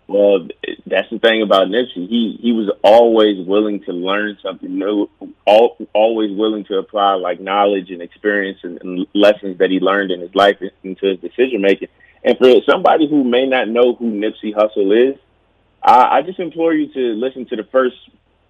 [0.07, 0.47] Well,
[0.93, 2.07] that's the thing about Nipsey.
[2.07, 5.09] He he was always willing to learn something new,
[5.45, 10.11] all, always willing to apply like knowledge and experience and, and lessons that he learned
[10.11, 11.87] in his life into his decision making.
[12.23, 15.19] And for somebody who may not know who Nipsey Hussle is,
[15.81, 17.97] I, I just implore you to listen to the first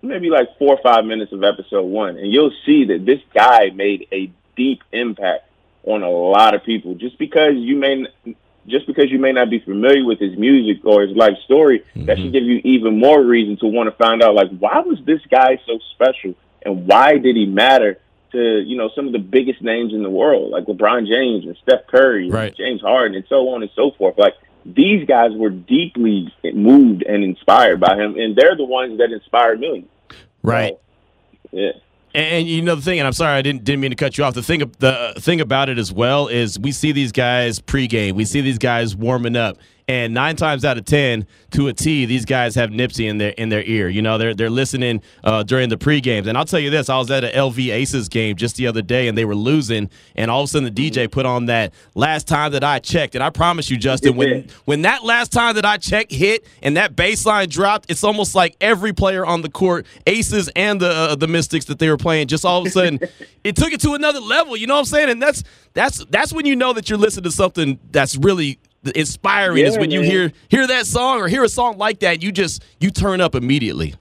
[0.02, 3.70] maybe like four or five minutes of episode one, and you'll see that this guy
[3.70, 5.50] made a deep impact
[5.86, 6.96] on a lot of people.
[6.96, 8.06] Just because you may
[8.68, 12.06] just because you may not be familiar with his music or his life story, mm-hmm.
[12.06, 15.00] that should give you even more reason to want to find out like why was
[15.06, 18.00] this guy so special and why did he matter
[18.32, 21.58] to you know some of the biggest names in the world like LeBron James and
[21.64, 22.48] Steph Curry, right.
[22.48, 24.18] and James Harden, and so on and so forth.
[24.18, 24.34] Like
[24.66, 29.60] these guys were deeply moved and inspired by him, and they're the ones that inspired
[29.60, 29.90] millions.
[30.42, 30.78] Right.
[31.52, 31.72] So, yeah.
[32.16, 34.24] And, you know the thing, and I'm sorry I didn't didn't mean to cut you
[34.24, 34.36] off.
[34.36, 38.14] The thing the uh, thing about it as well is we see these guys pregame,
[38.14, 42.06] we see these guys warming up, and nine times out of ten, to a T,
[42.06, 43.90] these guys have Nipsey in their in their ear.
[43.90, 46.28] You know, they're they're listening uh, during the pre games.
[46.28, 48.82] And I'll tell you this: I was at an LV Aces game just the other
[48.82, 49.90] day, and they were losing.
[50.16, 53.16] And all of a sudden, the DJ put on that last time that I checked.
[53.16, 56.78] And I promise you, Justin, when when that last time that I checked hit and
[56.78, 61.16] that baseline dropped, it's almost like every player on the court, Aces and the uh,
[61.16, 63.00] the Mystics that they were playing, just all of a sudden,
[63.44, 64.56] it took it to another level.
[64.56, 65.10] You know what I'm saying?
[65.10, 65.44] And that's
[65.74, 68.60] that's that's when you know that you're listening to something that's really
[68.96, 69.92] inspiring yeah, is when man.
[69.92, 73.22] you hear hear that song or hear a song like that, you just you turn
[73.22, 73.96] up immediately.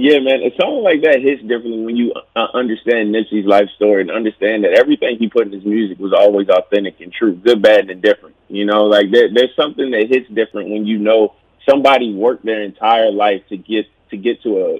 [0.00, 4.02] Yeah, man, a song like that hits differently when you uh, understand Nipsey's life story
[4.02, 7.60] and understand that everything he put in his music was always authentic and true, good,
[7.60, 8.36] bad, and indifferent.
[8.48, 11.34] You know, like there, there's something that hits different when you know
[11.68, 14.78] somebody worked their entire life to get to get to a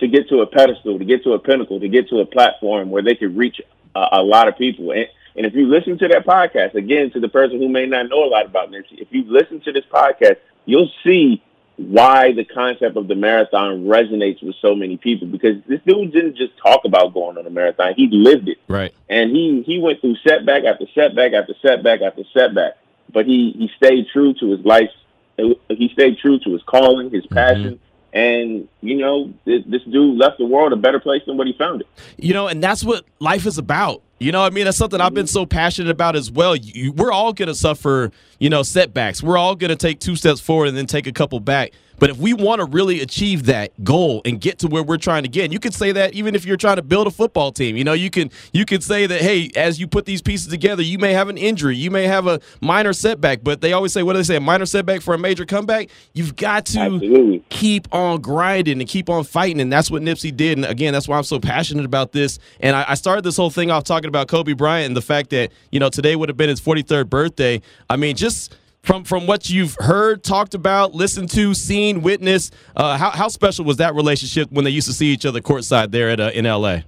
[0.00, 2.90] to get to a pedestal, to get to a pinnacle, to get to a platform
[2.90, 3.62] where they could reach
[3.94, 4.90] a, a lot of people.
[4.90, 8.08] And and if you listen to that podcast, again, to the person who may not
[8.08, 11.42] know a lot about Nipsey, if you listen to this podcast, you'll see
[11.76, 16.36] why the concept of the marathon resonates with so many people because this dude didn't
[16.36, 20.00] just talk about going on a marathon he lived it right and he he went
[20.00, 22.74] through setback after setback after setback after setback
[23.12, 24.90] but he he stayed true to his life
[25.36, 27.34] he stayed true to his calling his mm-hmm.
[27.34, 27.84] passion mm-hmm.
[28.14, 31.52] And you know, this, this dude left the world a better place than what he
[31.52, 31.88] found it.
[32.16, 34.02] You know, and that's what life is about.
[34.18, 36.54] You know, I mean, that's something I've been so passionate about as well.
[36.54, 39.22] You, we're all going to suffer, you know, setbacks.
[39.22, 41.72] We're all going to take two steps forward and then take a couple back.
[41.98, 45.22] But if we want to really achieve that goal and get to where we're trying
[45.22, 47.76] to get, you could say that even if you're trying to build a football team.
[47.76, 50.82] You know, you can you could say that hey, as you put these pieces together,
[50.82, 54.02] you may have an injury, you may have a minor setback, but they always say
[54.02, 54.36] what do they say?
[54.36, 55.88] A minor setback for a major comeback.
[56.12, 57.44] You've got to Absolutely.
[57.48, 60.58] keep on grinding and keep on fighting, and that's what Nipsey did.
[60.58, 62.38] And again, that's why I'm so passionate about this.
[62.60, 65.30] And I, I started this whole thing off talking about Kobe Bryant and the fact
[65.30, 67.60] that you know today would have been his 43rd birthday.
[67.88, 72.96] I mean, just from from what you've heard, talked about, listened to, seen, witnessed, uh,
[72.96, 76.10] how how special was that relationship when they used to see each other courtside there
[76.10, 76.84] at uh, in L.A.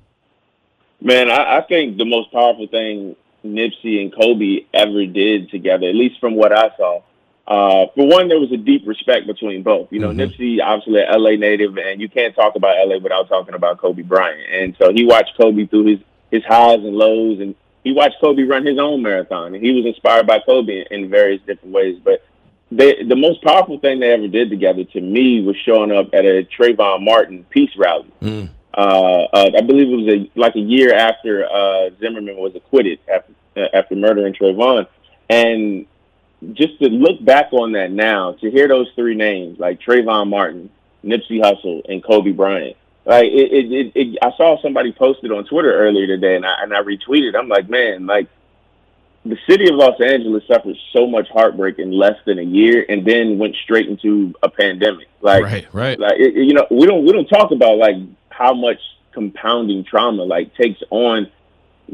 [1.00, 5.94] Man, I, I think the most powerful thing Nipsey and Kobe ever did together, at
[5.94, 7.02] least from what I saw,
[7.46, 9.88] Uh, for one, there was a deep respect between both.
[9.92, 10.20] You know, Mm-hmm.
[10.20, 14.02] Nipsey obviously an LA native, and you can't talk about LA without talking about Kobe
[14.02, 14.40] Bryant.
[14.50, 15.98] And so he watched Kobe through his
[16.36, 19.86] his highs and lows, and he watched Kobe run his own marathon, and he was
[19.86, 21.98] inspired by Kobe in, in various different ways.
[22.02, 22.24] But
[22.70, 26.24] they, the most powerful thing they ever did together to me was showing up at
[26.24, 28.12] a Trayvon Martin peace rally.
[28.20, 28.48] Mm.
[28.76, 32.98] Uh, uh, I believe it was a, like a year after uh, Zimmerman was acquitted
[33.12, 34.86] after uh, after murdering Trayvon,
[35.30, 35.86] and
[36.52, 40.68] just to look back on that now, to hear those three names like Trayvon Martin,
[41.04, 42.76] Nipsey Hussle, and Kobe Bryant.
[43.06, 46.62] Like it, it, it, it, I saw somebody posted on Twitter earlier today, and I
[46.62, 47.36] and I retweeted.
[47.38, 48.26] I'm like, man, like
[49.24, 53.06] the city of Los Angeles suffered so much heartbreak in less than a year, and
[53.06, 55.08] then went straight into a pandemic.
[55.20, 55.98] Like, right, right.
[56.00, 57.94] like it, you know, we don't we don't talk about like
[58.30, 58.80] how much
[59.12, 61.30] compounding trauma like takes on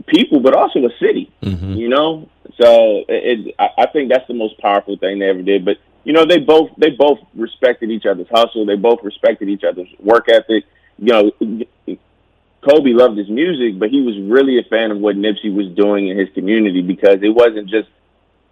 [0.06, 1.30] people, but also a city.
[1.42, 1.76] Mhm.
[1.76, 5.42] You know, so it, it I, I think that's the most powerful thing they ever
[5.42, 5.66] did.
[5.66, 8.64] But you know, they both they both respected each other's hustle.
[8.64, 10.64] They both respected each other's work ethic.
[11.02, 11.12] You
[11.88, 11.96] know,
[12.62, 16.08] Kobe loved his music, but he was really a fan of what Nipsey was doing
[16.08, 17.88] in his community because it wasn't just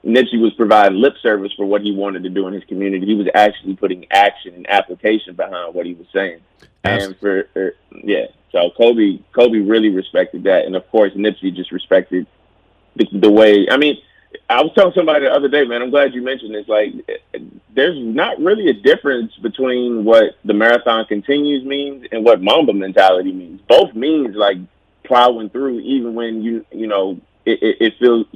[0.04, 3.06] Nipsey was providing lip service for what he wanted to do in his community.
[3.06, 6.40] He was actually putting action and application behind what he was saying.
[6.82, 11.70] And for, for yeah, so Kobe Kobe really respected that, and of course Nipsey just
[11.70, 12.26] respected
[12.96, 13.68] the, the way.
[13.70, 13.98] I mean,
[14.48, 15.82] I was telling somebody the other day, man.
[15.82, 16.68] I'm glad you mentioned this.
[16.68, 16.92] Like,
[17.74, 23.32] there's not really a difference between what the marathon continues means and what Mamba mentality
[23.32, 23.60] means.
[23.68, 24.58] Both means like
[25.04, 28.26] plowing through, even when you you know it, it, it feels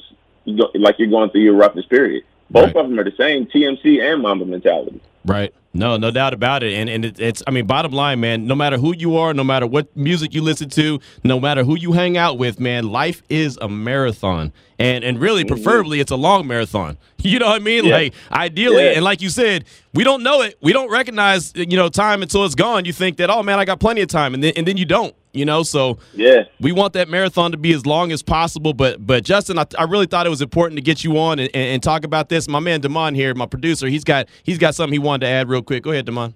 [0.47, 2.25] like you're going through your roughest period.
[2.51, 2.77] Both Right.
[2.77, 5.01] of them are the same TMC and Mamba mentality.
[5.25, 5.55] Right.
[5.73, 6.75] No, no doubt about it.
[6.75, 9.43] And and it, it's I mean, bottom line, man, no matter who you are, no
[9.43, 13.23] matter what music you listen to, no matter who you hang out with, man, life
[13.29, 14.53] is a marathon.
[14.79, 15.55] And and really mm-hmm.
[15.55, 16.99] preferably it's a long marathon.
[17.25, 17.87] You know what I mean?
[17.87, 17.95] Yeah.
[17.97, 18.91] Like ideally, Yeah.
[18.97, 20.59] and like you said, we don't know it.
[20.61, 22.85] We don't recognize, you know, time until it's gone.
[22.85, 24.85] You think that, oh man, I got plenty of time, and then and then you
[24.85, 26.43] don't, you know, so Yeah.
[26.61, 28.75] we want that marathon to be as long as possible.
[28.75, 31.49] But but Justin, I, I really thought it was important to get you on and,
[31.55, 32.47] and, and talk about this.
[32.47, 35.49] My man Damon here, my producer, he's got he's got something he wanted to add
[35.49, 35.83] real quick.
[35.83, 36.35] Go ahead, Damon.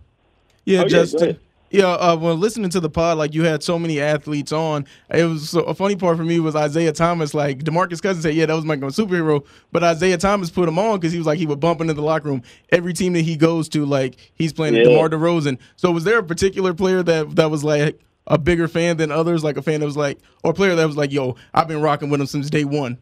[0.64, 1.22] Yeah, Oh, yeah, go Justin.
[1.22, 1.40] ahead.
[1.70, 5.24] Yeah, uh, when listening to the pod, like you had so many athletes on, it
[5.24, 7.34] was so, a funny part for me was Isaiah Thomas.
[7.34, 10.98] Like Demarcus Cousins said, yeah, that was my superhero, but Isaiah Thomas put him on
[10.98, 13.36] because he was like he would bump into the locker room every team that he
[13.36, 13.84] goes to.
[13.84, 14.84] Like he's playing Yeah.
[14.84, 15.58] DeMar DeRozan.
[15.76, 19.44] So was there a particular player that that was like a bigger fan than others?
[19.44, 21.82] Like a fan that was like, or a player that was like, yo, I've been
[21.82, 22.96] rocking with him since day one.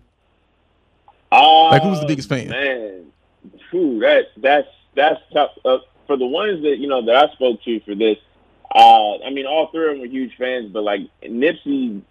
[1.31, 2.49] Uh, Like, who's the biggest fan?
[2.49, 3.13] Man,
[3.71, 5.51] Phew, that that's that's tough.
[5.65, 8.17] Uh, for the ones that you know that I spoke to for this,
[8.77, 10.71] uh, I mean, all three of them were huge fans.
[10.71, 12.03] But like Nipsey,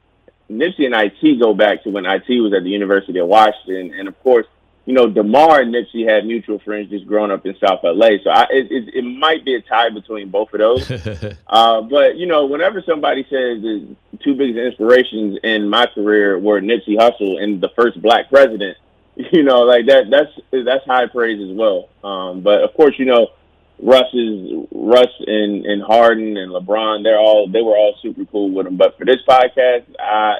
[0.49, 4.07] Nipsey and IT go back to when IT was at the University of Washington, and
[4.07, 4.47] of course,
[4.85, 8.17] you know, Demar and Nipsey had mutual friends just growing up in South LA.
[8.23, 11.35] So I, it, it, it might be a tie between both of those.
[11.47, 16.59] Uh, but you know, whenever somebody says the two biggest inspirations in my career were
[16.59, 18.77] Nipsey Hussle and the first black president,
[19.15, 21.89] you know, like that that's that's high praise as well.
[22.03, 23.29] Um, but of course, you know,
[23.81, 28.51] Russ is Russ and, and Harden and LeBron, they're all they were all super cool
[28.51, 28.77] with him.
[28.77, 30.35] But for this podcast, I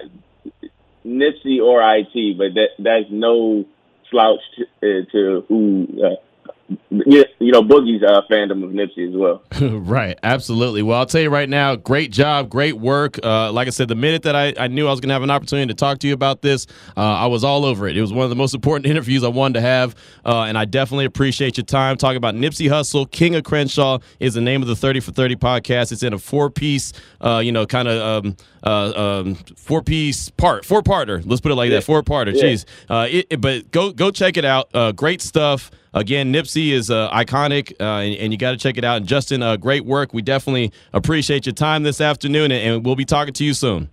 [1.06, 3.66] Nipsey or IT, but that that's no
[4.10, 9.16] slouch to, uh, to who uh, you you know Boogie's uh, fandom of Nipsey as
[9.16, 9.44] well.
[9.80, 10.82] right, absolutely.
[10.84, 13.20] Well, I'll tell you right now, great job, great work.
[13.24, 15.24] Uh, like I said, the minute that I, I knew I was going to have
[15.24, 17.98] an opportunity to talk to you about this, uh, I was all over it.
[17.98, 20.66] It was one of the most important interviews I wanted to have, uh, and I
[20.66, 23.10] definitely appreciate your time talking about Nipsey Hussle.
[23.10, 25.92] King of Crenshaw is the name of the 30 for 30 podcast.
[25.92, 30.30] It's in a four piece, uh, you know, kind of um, uh, um, four piece
[30.30, 31.22] part, four parter.
[31.26, 32.34] Let's put it like that, four parter.
[32.36, 32.44] Yeah.
[32.44, 32.66] Jeez.
[32.90, 34.70] Uh, it, it- but go go check it out.
[34.74, 35.70] Uh, great stuff.
[35.94, 38.98] Again, Nipsey is uh, iconic, uh, and, and you got to check it out.
[38.98, 40.14] And Justin, uh, great work.
[40.14, 43.90] We definitely appreciate your time this afternoon, and, and we'll be talking to you soon.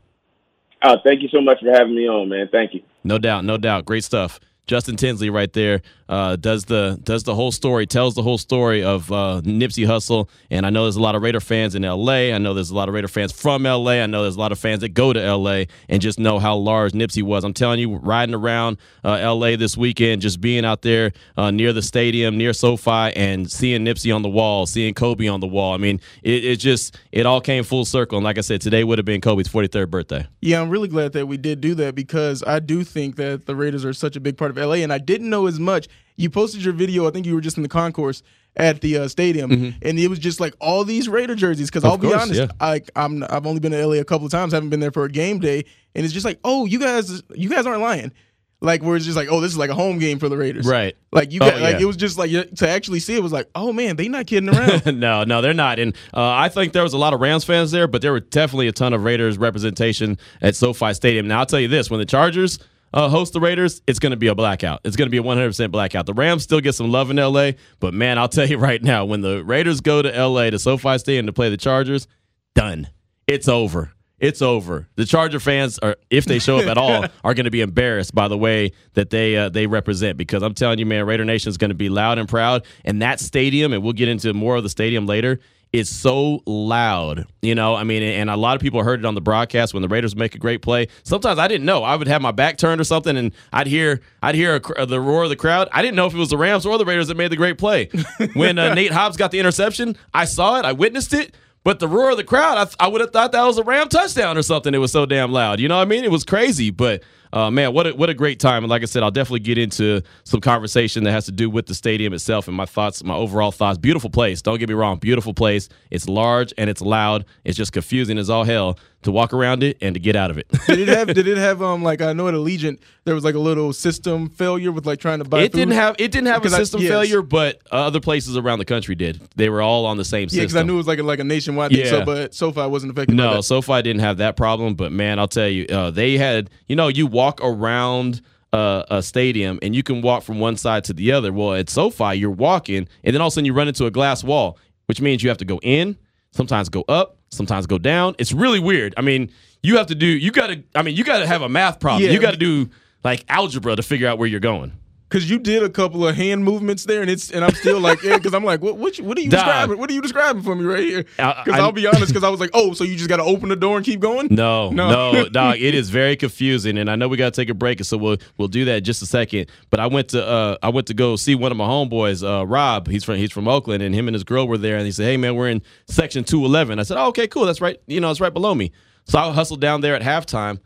[0.83, 2.49] Oh, thank you so much for having me on, man.
[2.51, 2.83] Thank you.
[3.05, 3.85] No doubt, no doubt.
[3.85, 4.41] Great stuff.
[4.67, 8.85] Justin Tinsley right there uh, does the does the whole story, tells the whole story
[8.85, 10.29] of uh, Nipsey Hussle.
[10.51, 12.33] And I know there's a lot of Raider fans in L.A.
[12.33, 14.03] I know there's a lot of Raider fans from L.A.
[14.03, 15.69] I know there's a lot of fans that go to L.A.
[15.89, 17.45] and just know how large Nipsey was.
[17.45, 19.57] I'm telling you, riding around uh, L.A.
[19.57, 24.15] this weekend, just being out there uh, near the stadium, near SoFi, and seeing Nipsey
[24.15, 25.75] on the wall, seeing Kobe on the wall.
[25.75, 28.19] I mean, it, it just it all came full circle.
[28.19, 30.27] And like I said, today would have been Kobe's 43rd birthday.
[30.41, 33.57] Yeah, I'm really glad that we did do that because I do think that the
[33.57, 35.89] Raiders are such a big part of LA, and I didn't know as much.
[36.17, 37.09] You posted your video.
[37.09, 38.23] I think you were just in the concourse
[38.57, 39.51] at the uh, stadium,
[39.83, 41.71] and it was just like all these Raider jerseys.
[41.71, 42.49] Because I'll be course, honest, yeah.
[42.61, 44.53] I, I'm I've only been to LA a couple of times.
[44.53, 47.49] Haven't been there for a game day, and it's just like, oh, you guys, you
[47.49, 48.13] guys aren't lying.
[48.61, 50.67] like where it's just like, oh, this is like a home game for the Raiders.
[50.67, 50.95] Right.
[51.13, 53.49] Like you Oh, got like it was just like to actually see it was like,
[53.55, 55.01] oh man, they not kidding around.
[55.01, 55.79] no, no, they're not.
[55.79, 58.21] And uh, I think there was a lot of Rams fans there, but there were
[58.21, 61.27] definitely a ton of Raiders representation at SoFi Stadium.
[61.27, 62.59] Now, I'll tell you this when the Chargers
[62.93, 64.81] uh, host the Raiders, it's going to be a blackout.
[64.85, 66.07] It's going to be a 100% blackout.
[66.07, 69.05] The Rams still get some love in LA, but man, I'll tell you right now,
[69.05, 72.07] when the Raiders go to LA to SoFi Stadium to play the Chargers,
[72.55, 72.89] done.
[73.27, 73.93] It's over.
[74.23, 74.89] It's over.
[74.95, 78.15] The Charger fans are, if they show up at all, are going to be embarrassed
[78.15, 80.17] by the way that they uh, they represent.
[80.17, 83.03] Because I'm telling you, man, Raider Nation is going to be loud and proud, and
[83.03, 85.41] that stadium, and we'll get into more of the stadium later.
[85.73, 87.75] Is so loud, you know.
[87.75, 90.15] I mean, and a lot of people heard it on the broadcast when the Raiders
[90.15, 90.89] make a great play.
[91.03, 91.83] Sometimes I didn't know.
[91.83, 95.01] I would have my back turned or something, and I'd hear I'd hear a, the
[95.01, 95.71] roar of the crowd.
[95.73, 97.57] I didn't know if it was the Rams or the Raiders that made the great
[97.57, 97.89] play.
[98.35, 101.89] when uh, Nate Hobbs got the interception, I saw it, I witnessed it, but the
[101.89, 104.43] roar of the crowd, I, I would have thought that was a Ram touchdown or
[104.43, 104.75] something.
[104.75, 105.59] It was so damn loud.
[105.59, 106.05] You know what I mean?
[106.05, 106.71] It was crazy.
[106.71, 108.65] But uh, man, what a, what a great time.
[108.65, 111.67] And like I said, I'll definitely get into some conversation that has to do with
[111.67, 113.79] the stadium itself and my thoughts, my overall thoughts.
[113.79, 114.43] Beautiful place.
[114.43, 114.99] Don't get me wrong.
[114.99, 115.69] Beautiful place.
[115.91, 117.25] It's large and it's loud.
[117.45, 120.39] It's just confusing as all hell to walk around it and to get out of
[120.39, 120.47] it.
[120.67, 123.35] did it have did it have um like I know at Allegiant there was like
[123.35, 125.59] a little system failure with like trying to buy it food?
[125.59, 126.91] didn't have it didn't have a Because I- system yes.
[126.91, 129.21] failure, but uh, other places around the country did.
[129.37, 131.19] They were all on the same Yeah, because I knew it was like a, like
[131.19, 131.81] a nationwide thing.
[131.81, 131.91] Yeah.
[131.91, 133.17] So, but SoFi wasn't affected.
[133.17, 133.41] by No.
[133.41, 136.51] SoFi didn't have that problem, but man, I'll tell you, uh, they had.
[136.69, 138.21] You know, you walk around
[138.53, 141.33] uh, a stadium and you can walk from one side to the other.
[141.33, 143.91] Well, at SoFi, you're walking, and then all of a sudden you run into a
[143.91, 145.97] glass wall, which means you have to go in,
[146.33, 148.15] sometimes go up, sometimes go down.
[148.19, 148.95] It's really weird.
[148.97, 149.31] I mean,
[149.63, 150.07] you have to do.
[150.07, 150.63] You got to.
[150.75, 152.05] I mean, you got to have a math problem.
[152.05, 152.13] Yeah.
[152.13, 152.71] you got to do
[153.03, 154.73] like algebra to figure out where you're going.
[155.13, 158.03] Because you did a couple of hand movements there, and it's and I'm still like,
[158.03, 159.41] yeah, because I'm like, what what, you- what are you Dog.
[159.45, 159.79] describing?
[159.79, 161.03] What are you describing for me right here?
[161.03, 163.51] Because I'll be honest, because I was like, oh, so you just got to open
[163.51, 164.29] the door and keep going?
[164.31, 165.13] No, No.
[165.13, 165.57] no, dog.
[165.59, 167.99] It is very confusing, and I know we got to take a break, and so
[167.99, 169.51] we'll we'll do that in just a second.
[169.69, 172.47] But I went to uh, I went to go see one of my homeboys, uh,
[172.47, 172.89] Rob.
[172.89, 175.05] He's from he's from Oakland, and him and his girl were there, and he said,
[175.05, 176.79] "Hey man, we're in section 211.
[176.79, 177.45] I said, "Oh, okay, cool.
[177.45, 177.77] That's right.
[177.87, 178.73] You know, it's right below me."
[179.05, 180.59] So I hustled down there at halftime.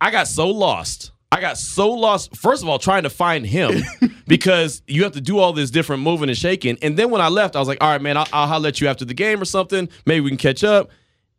[0.00, 1.11] I got so lost.
[1.32, 2.36] I got so lost.
[2.36, 3.82] First of all, trying to find him
[4.26, 6.76] because you have to do all this different moving and shaking.
[6.82, 8.82] And then when I left, I was like, all right, man, I'll, I'll holler at
[8.82, 9.88] you after the game or something.
[10.04, 10.90] Maybe we can catch up.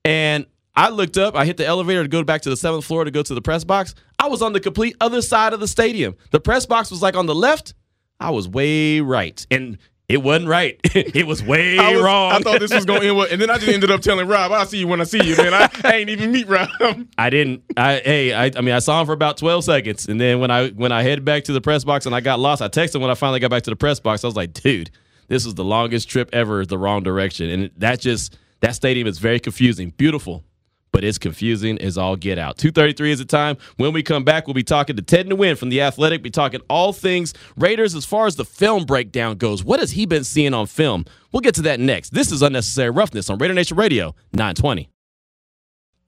[0.03, 3.03] And I looked up, I hit the elevator to go back to the seventh floor
[3.03, 3.93] to go to the press box.
[4.17, 6.15] I was on the complete other side of the stadium.
[6.32, 7.75] The press box was like on the left.
[8.19, 9.45] I was way right.
[9.51, 9.77] And
[10.10, 10.80] it wasn't right.
[10.84, 12.32] it was way I, was- wrong.
[12.34, 14.28] I thought this was going to end well, and then I just ended up telling
[14.28, 16.70] Rob, "I'll see you when I see you." Man, I, I ain't even meet Rob.
[17.18, 17.63] I didn't.
[17.78, 20.52] I hey, I, I mean, I saw him for about twelve seconds, and then when
[20.52, 22.96] I when I headed back to the press box and I got lost, I texted
[22.96, 24.24] him when I finally got back to the press box.
[24.24, 24.92] I was like, dude,
[25.28, 29.20] this is the longest trip ever, the wrong direction, and that just that stadium is
[29.20, 29.92] very confusing.
[29.98, 30.44] Beautiful.
[30.93, 32.58] But it's confusing as all get out.
[32.58, 33.58] 233 is the time.
[33.77, 36.62] When we come back, we'll be talking to Ted Nguyen from The Athletic, be talking
[36.69, 39.63] all things Raiders as far as the film breakdown goes.
[39.63, 41.03] What has he been seeing on film?
[41.32, 42.13] We'll get to that next.
[42.13, 44.88] This is Unnecessary Roughness on Raider Nation Radio 920.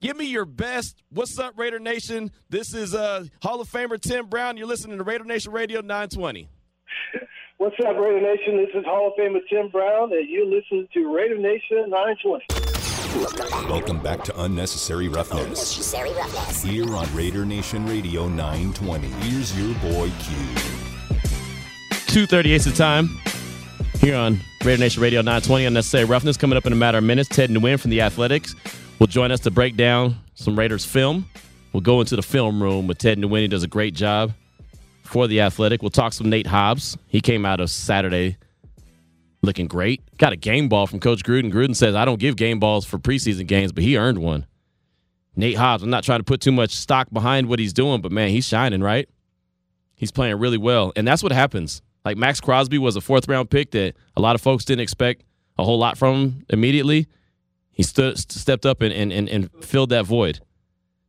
[0.00, 1.02] Give me your best.
[1.10, 2.30] What's up, Raider Nation?
[2.48, 4.56] This is uh, Hall of Famer Tim Brown.
[4.56, 6.48] You're listening to Raider Nation Radio 920.
[7.58, 8.58] What's up, Raider Nation?
[8.58, 12.65] This is Hall of Famer Tim Brown, and you listen to Raider Nation 920.
[13.16, 15.42] Welcome back to Unnecessary Roughness.
[15.42, 16.62] Unnecessary roughness.
[16.62, 19.06] Here on Raider Nation Radio 920.
[19.08, 20.36] Here's your boy Q.
[22.08, 23.08] 238 is the time
[24.00, 25.64] here on Raider Nation Radio 920.
[25.64, 27.30] Unnecessary Roughness coming up in a matter of minutes.
[27.30, 28.54] Ted Nguyen from The Athletics
[28.98, 31.26] will join us to break down some Raiders film.
[31.72, 33.40] We'll go into the film room with Ted Nguyen.
[33.40, 34.34] He does a great job
[35.04, 35.80] for The Athletic.
[35.80, 36.98] We'll talk some Nate Hobbs.
[37.08, 38.36] He came out of Saturday
[39.46, 40.02] looking great.
[40.18, 41.52] Got a game ball from Coach Gruden.
[41.52, 44.46] Gruden says, I don't give game balls for preseason games, but he earned one.
[45.36, 48.12] Nate Hobbs, I'm not trying to put too much stock behind what he's doing, but
[48.12, 49.08] man, he's shining, right?
[49.94, 50.92] He's playing really well.
[50.96, 51.82] And that's what happens.
[52.04, 55.24] Like Maxx Crosby was a fourth round pick that a lot of folks didn't expect
[55.58, 57.06] a whole lot from immediately.
[57.70, 60.40] He stood, stepped up and, and, and, and filled that void.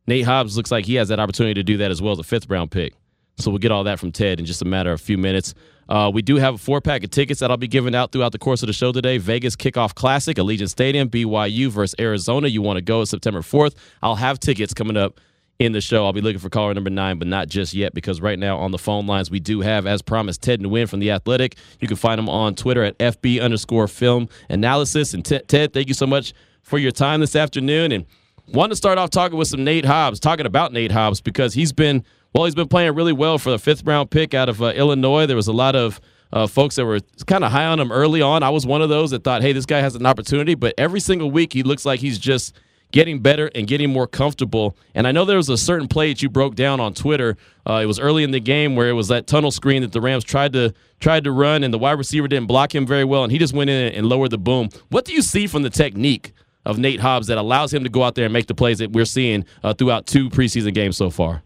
[0.06, 2.24] Nate Hobbs looks like he has that opportunity to do that as well as a
[2.24, 2.94] fifth round pick.
[3.36, 5.54] So we'll get all that from Ted in just a matter of a few minutes.
[5.88, 8.32] Uh, we do have a four pack of tickets that I'll be giving out throughout
[8.32, 9.18] the course of the show today.
[9.18, 12.48] Vegas Kickoff Classic, Allegiant Stadium, BYU versus Arizona.
[12.48, 13.74] You want to go September 4th.
[14.02, 15.20] I'll have tickets coming up
[15.58, 16.04] in the show.
[16.04, 18.70] I'll be looking for caller number nine, but not just yet because right now on
[18.70, 21.56] the phone lines we do have, as promised, Ted Nguyen from The Athletic.
[21.80, 25.14] You can find him on Twitter at FB underscore film analysis.
[25.14, 27.92] And Ted, Ted, thank you so much for your time this afternoon.
[27.92, 28.06] And
[28.52, 31.72] want to start off talking with some Nate Hobbs, talking about Nate Hobbs because he's
[31.72, 32.04] been
[32.34, 35.26] well, he's been playing really well for the fifth round pick out of uh, Illinois.
[35.26, 36.00] There was a lot of
[36.32, 38.42] uh, folks that were kind of high on him early on.
[38.42, 40.54] I was one of those that thought, hey, this guy has an opportunity.
[40.54, 42.54] But every single week, he looks like he's just
[42.90, 44.76] getting better and getting more comfortable.
[44.94, 47.36] And I know there was a certain play that you broke down on Twitter.
[47.66, 50.00] Uh, it was early in the game where it was that tunnel screen that the
[50.00, 53.22] Rams tried to tried to run, and the wide receiver didn't block him very well,
[53.22, 54.68] and he just went in and lowered the boom.
[54.88, 56.32] What do you see from the technique
[56.66, 58.90] of Nate Hobbs that allows him to go out there and make the plays that
[58.90, 61.42] we're seeing uh, throughout two preseason games so far?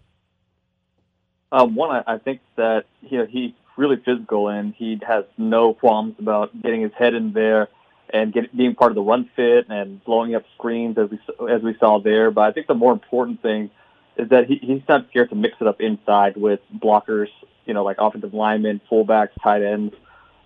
[1.52, 5.74] Um, one, I, I think that you know, he's really physical and he has no
[5.74, 7.68] qualms about getting his head in there
[8.12, 11.18] and get, being part of the run fit and blowing up screens as we
[11.52, 12.30] as we saw there.
[12.30, 13.70] But I think the more important thing
[14.16, 17.28] is that he, he's not scared to mix it up inside with blockers,
[17.66, 19.94] you know, like offensive linemen, fullbacks, tight ends.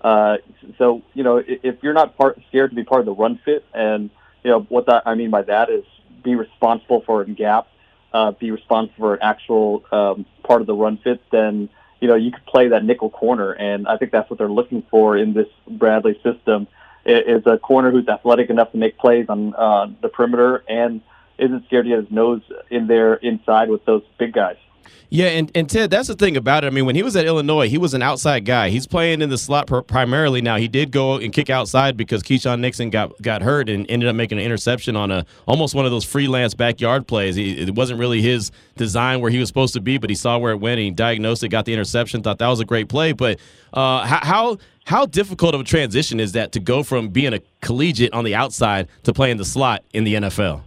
[0.00, 0.38] Uh,
[0.76, 3.64] so you know, if, you're not part, scared to be part of the run fit,
[3.72, 4.10] and
[4.42, 5.84] you know what that I mean by that is
[6.24, 7.68] be responsible for a gap
[8.16, 11.68] uh, be responsible for an actual um, part of the run fit, then
[12.00, 14.82] you know you could play that nickel corner, and I think that's what they're looking
[14.90, 16.68] for in this Bradley system.
[17.04, 21.00] Is a corner who's athletic enough to make plays on uh, the perimeter and
[21.38, 24.56] isn't scared to get his nose in there inside with those big guys.
[25.08, 26.66] Yeah, and, and Ted, that's the thing about it.
[26.66, 28.70] I mean, when he was at Illinois, he was an outside guy.
[28.70, 30.56] He's playing in the slot pr- primarily now.
[30.56, 34.16] He did go and kick outside because Keisean Nixon got got hurt and ended up
[34.16, 37.36] making an interception on a almost one of those freelance backyard plays.
[37.36, 40.38] He, it wasn't really his design where he was supposed to be, but he saw
[40.38, 42.88] where it went and he diagnosed it, got the interception, thought that was a great
[42.88, 43.12] play.
[43.12, 43.38] But
[43.72, 48.12] uh, how how difficult of a transition is that to go from being a collegiate
[48.12, 50.62] on the outside to playing the slot in the NFL?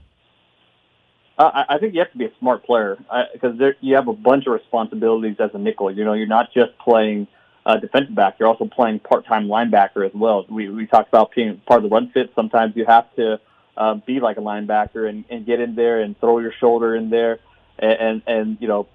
[1.40, 2.98] Uh, I think you have to be a smart player
[3.32, 5.90] because uh, you have a bunch of responsibilities as a nickel.
[5.90, 7.28] You know, you're not just playing
[7.66, 10.46] uh, defensive back; you're also playing part-time linebacker as well.
[10.50, 12.34] We we talked about being part of the run fit.
[12.36, 13.40] Sometimes you have to
[13.78, 17.10] uh, be like a linebacker and, and get in there and throw your shoulder in
[17.10, 17.40] there
[17.80, 18.90] and, and and you know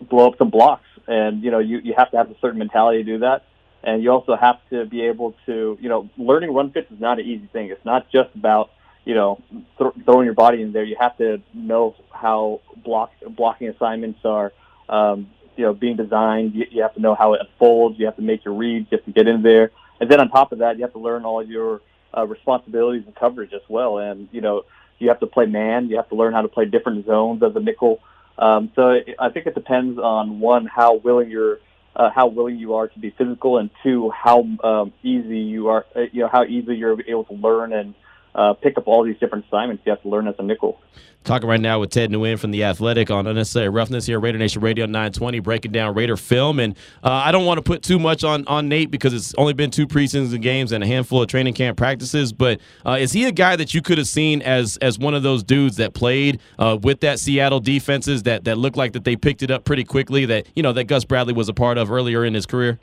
[0.00, 0.88] blow up some blocks.
[1.06, 3.44] And you know, you you have to have a certain mentality to do that.
[3.82, 7.18] And you also have to be able to, you know, learning run fits is not
[7.18, 7.68] an easy thing.
[7.68, 8.70] It's not just about
[9.04, 9.40] you know,
[9.78, 14.52] th- throwing your body in there, you have to know how block blocking assignments are,
[14.88, 16.54] um, you know, being designed.
[16.54, 17.98] You, you have to know how it unfolds.
[17.98, 18.88] You have to make your reads.
[18.90, 20.98] You have to get in there, and then on top of that, you have to
[20.98, 21.82] learn all your
[22.16, 23.98] uh, responsibilities and coverage as well.
[23.98, 24.64] And you know,
[24.98, 25.88] you have to play man.
[25.88, 28.00] You have to learn how to play different zones as a nickel.
[28.38, 31.60] Um, so it, I think it depends on one how willing you're.
[31.96, 35.86] Uh, how willing you are to be physical, and two, how um, easy you are,
[35.94, 37.94] uh, you know, how easy you're able to learn and
[38.34, 40.80] uh, pick up all these different assignments you have to learn as a nickel.
[41.24, 44.60] Talking right now with Ted Nguyen from The Athletic on Unnecessary Roughness here, Raider Nation
[44.60, 46.60] Radio 920, breaking down Raider film.
[46.60, 49.54] And uh, I don't want to put too much on, on Nate because it's only
[49.54, 52.34] been two preseason games and a handful of training camp practices.
[52.34, 55.22] But uh, is he a guy that you could have seen as as one of
[55.22, 59.16] those dudes that played uh, with that Seattle defenses that, that looked like that they
[59.16, 61.90] picked it up pretty quickly that, you know, that Gus Bradley was a part of
[61.90, 62.78] earlier in his career?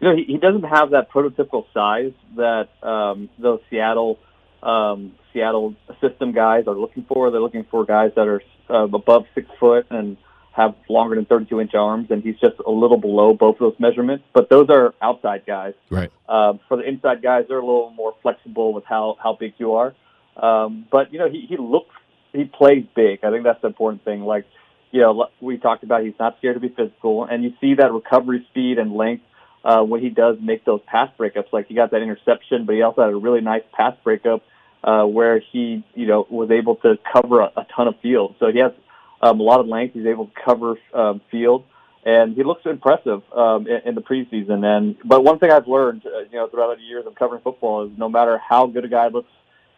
[0.00, 4.18] You know, he, he doesn't have that prototypical size that um, those Seattle
[4.62, 7.30] um, Seattle system guys are looking for.
[7.30, 10.16] They're looking for guys that are uh, above six foot and
[10.52, 13.80] have longer than 32 inch arms, and he's just a little below both of those
[13.80, 14.24] measurements.
[14.32, 15.74] But those are outside guys.
[15.90, 16.10] Right.
[16.28, 19.74] Um, for the inside guys, they're a little more flexible with how how big you
[19.74, 19.94] are.
[20.36, 21.94] Um, but you know, he he looks
[22.32, 23.22] he plays big.
[23.22, 24.22] I think that's the important thing.
[24.22, 24.46] Like
[24.90, 27.92] you know, we talked about, he's not scared to be physical, and you see that
[27.92, 29.22] recovery speed and length
[29.64, 31.52] uh, when he does make those pass breakups.
[31.52, 34.42] Like he got that interception, but he also had a really nice pass breakup
[34.82, 38.36] uh, where he, you know, was able to cover a, a ton of field.
[38.38, 38.72] So he has
[39.20, 39.94] um, a lot of length.
[39.94, 41.64] He's able to cover um, field,
[42.04, 44.64] and he looks impressive um, in, in the preseason.
[44.64, 47.86] And but one thing I've learned, uh, you know, throughout the years of covering football
[47.86, 49.30] is no matter how good a guy looks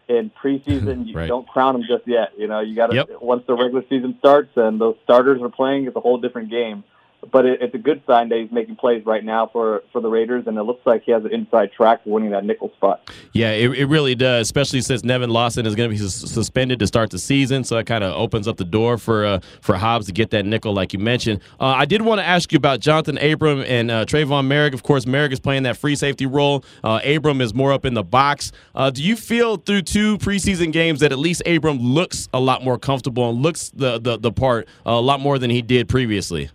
[0.08, 1.26] in preseason, you right.
[1.26, 2.32] don't crown him just yet.
[2.38, 3.10] You know, you got to yep.
[3.20, 6.84] once the regular season starts and those starters are playing, it's a whole different game
[7.30, 10.08] but it, it's a good sign that he's making plays right now for, for the
[10.08, 13.10] Raiders, and it looks like he has an inside track for winning that nickel spot.
[13.32, 16.78] Yeah, it, it really does, especially since Nevin Lawson is going to be sus- suspended
[16.80, 19.76] to start the season, so it kind of opens up the door for uh, for
[19.76, 21.40] Hobbs to get that nickel, like you mentioned.
[21.60, 24.74] Uh, I did want to ask you about Johnathan Abram and uh, Tre'von Moehrig.
[24.74, 26.64] Of course, Moehrig is playing that free safety role.
[26.82, 28.52] Uh, Abram is more up in the box.
[28.74, 32.64] Uh, do you feel through two preseason games that at least Abram looks a lot
[32.64, 36.50] more comfortable and looks the the, the part a lot more than he did previously?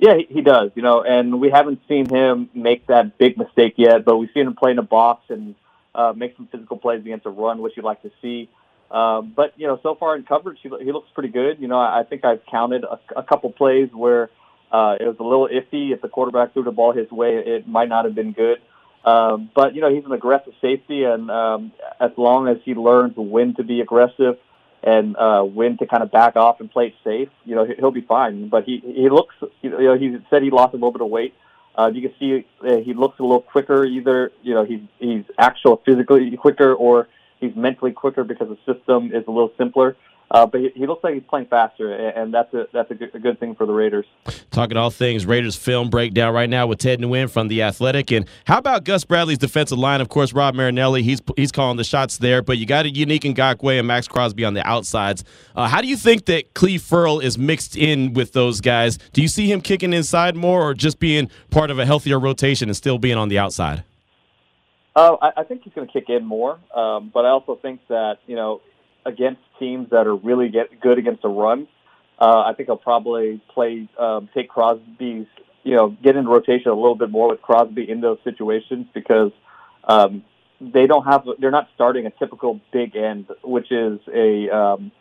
[0.00, 0.70] Yeah, he, does.
[0.74, 4.46] You know, and we haven't seen him make that big mistake yet, but we've seen
[4.46, 5.54] him play in a box and
[5.94, 8.48] uh, make some physical plays against a run, which you'd like to see.
[8.90, 11.60] Um, but you know, so far in coverage, he, he looks pretty good.
[11.60, 14.30] You know, I, I think I've counted a, a couple plays where
[14.72, 15.92] uh, it was a little iffy.
[15.92, 18.58] If the quarterback threw the ball his way, it might not have been good.
[19.04, 23.16] Um, but you know, he's an aggressive safety, and um, as long as he learns
[23.16, 24.38] when to be aggressive
[24.82, 27.90] and uh, when to kind of back off and play it safe, you know, he'll
[27.90, 28.48] be fine.
[28.48, 31.34] But he he looks, you know, he said he lost a little bit of weight.
[31.76, 33.84] Uh, you can see uh, he looks a little quicker.
[33.84, 37.08] Either you know he's he's actual physically quicker, or
[37.40, 39.96] He's mentally quicker because the system is a little simpler.
[40.32, 43.12] Uh, but he, he, looks like he's playing faster, and that's a that's a good,
[43.14, 44.06] a good, thing for the Raiders.
[44.52, 48.26] Talking all things Raiders film breakdown right now with Ted Nguyen from the Athletic, and
[48.44, 50.00] how about Gus Bradley's defensive line?
[50.00, 53.22] Of course, Rob Marinelli, he's he's calling the shots there, but you got a Yannick
[53.34, 55.24] Ngakoue and Maxx Crosby on the outsides.
[55.56, 58.98] Uh, how do you think that Cleve Ferrell is mixed in with those guys?
[59.12, 62.68] Do you see him kicking inside more, or just being part of a healthier rotation
[62.68, 63.82] and still being on the outside?
[64.94, 67.80] Uh, I, I think he's going to kick in more, um, but I also think
[67.88, 68.60] that you know
[69.04, 71.68] against teams that are really get good against the run.
[72.18, 75.26] Uh, I think he'll probably play um, take Crosby's
[75.62, 79.30] you know get into rotation a little bit more with Crosby in those situations because
[79.84, 80.24] um,
[80.60, 84.92] they don't have they're not starting a typical big end, which is a um,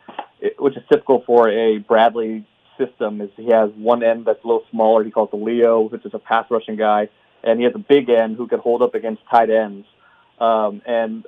[0.57, 2.45] which is typical for a Bradley
[2.77, 3.21] system.
[3.21, 5.03] Is he has one end that's a little smaller.
[5.03, 7.09] He calls the Leo, which is a pass rushing guy,
[7.43, 9.85] and he has a big end who can hold up against tight ends.
[10.39, 11.25] Um, and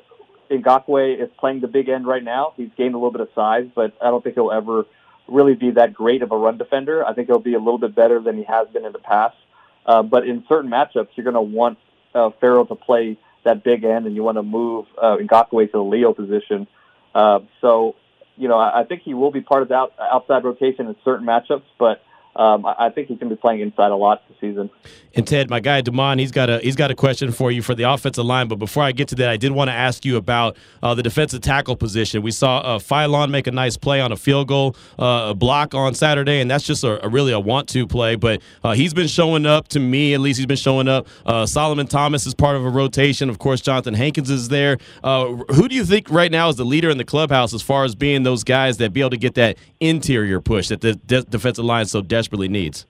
[0.51, 2.53] Ngakoue is playing the big end right now.
[2.57, 4.85] He's gained a little bit of size, but I don't think he'll ever
[5.27, 7.05] really be that great of a run defender.
[7.05, 9.37] I think he'll be a little bit better than he has been in the past.
[9.85, 11.77] Uh, but in certain matchups, you're going to want
[12.13, 15.71] uh, Ferrell to play that big end, and you want to move uh, Ngakoue to
[15.71, 16.67] the Leo position.
[17.15, 17.95] Uh, so,
[18.37, 20.95] you know, I, I think he will be part of the out, outside rotation in
[21.03, 22.03] certain matchups, but
[22.35, 24.69] um, I think he can be playing inside a lot this season.
[25.13, 27.75] And Ted, my guy Damon, he's got a he's got a question for you for
[27.75, 28.47] the offensive line.
[28.47, 31.03] But before I get to that, I did want to ask you about uh, the
[31.03, 32.21] defensive tackle position.
[32.21, 35.93] We saw uh, Philon make a nice play on a field goal uh, block on
[35.93, 38.15] Saturday, and that's just a, a really a want to play.
[38.15, 41.07] But uh, he's been showing up to me, at least he's been showing up.
[41.25, 43.29] Uh, Solomon Thomas is part of a rotation.
[43.29, 44.77] Of course, Johnathan Hankins is there.
[45.03, 47.83] Uh, who do you think right now is the leader in the clubhouse as far
[47.83, 51.23] as being those guys that be able to get that interior push that the de-
[51.23, 52.85] defensive line so desperately needs?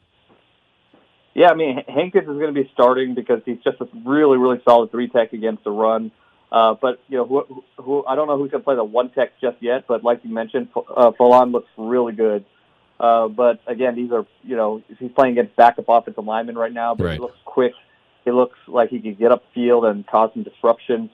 [1.33, 4.61] Yeah, I mean Hankins is going to be starting because he's just a really, really
[4.67, 6.11] solid three tech against the run.
[6.51, 9.09] Uh, but you know, who, who I don't know who's going to play the one
[9.11, 9.85] tech just yet.
[9.87, 12.43] But like you mentioned, uh, Philon looks really good.
[12.99, 16.93] Uh, but again, these are you know he's playing against backup offensive linemen right now,
[16.93, 17.13] but right.
[17.13, 17.73] he looks quick.
[18.25, 21.09] He looks like he can get up field and cause some disruptions.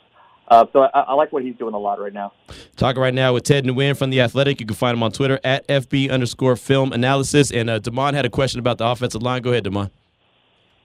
[0.48, 2.32] Uh, so I, I, like what he's doing a lot right now.
[2.78, 4.62] Talking right now with Ted Nguyen from The Athletic.
[4.62, 7.52] You can find him on Twitter at FB underscore film analysis.
[7.52, 9.42] And uh, Damon had a question about the offensive line.
[9.42, 9.92] Go ahead, DeMond.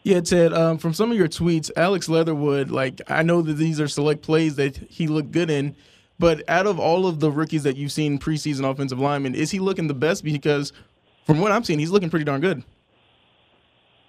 [0.03, 0.53] Yeah, Ted.
[0.53, 4.23] Um, from some of your tweets, Alex Leatherwood, like I know that these are select
[4.23, 5.77] plays that he looked good in,
[6.19, 9.61] but out of all of the rookies that you've seen preseason offensive linemen, is he
[9.61, 10.25] looking the best?
[10.25, 10.73] Because
[11.25, 12.65] from what I'm seeing, he's looking pretty darn good.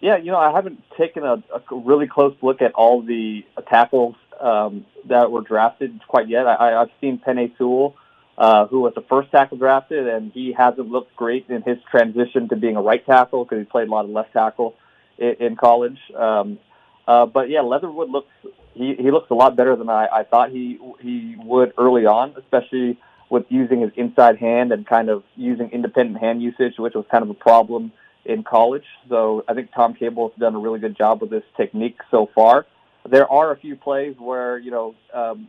[0.02, 4.16] Yeah, you know, I haven't taken a, a really close look at all the tackles
[4.42, 6.48] um, that were drafted quite yet.
[6.48, 7.96] I, I've seen Penei Sewell,
[8.38, 12.50] uh, who was the first tackle drafted, and he hasn't looked great in his transition
[12.50, 14.76] to being a right tackle because he played a lot of left tackle
[15.18, 16.00] in, in college.
[16.16, 16.60] Um,
[17.08, 18.32] uh, but yeah, Leatherwood looks
[18.74, 22.34] he, he looks a lot better than I, I thought he he would early on,
[22.38, 22.98] especially
[23.30, 27.24] with using his inside hand and kind of using independent hand usage, which was kind
[27.24, 27.92] of a problem
[28.26, 28.86] in college.
[29.10, 32.30] So I think Tom Cable has done a really good job with this technique so
[32.34, 32.66] far.
[33.10, 35.48] There are a few plays where you know um,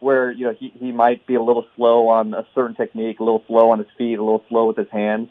[0.00, 3.24] where you know he, he might be a little slow on a certain technique, a
[3.24, 5.28] little slow on his feet, a little slow with his hands.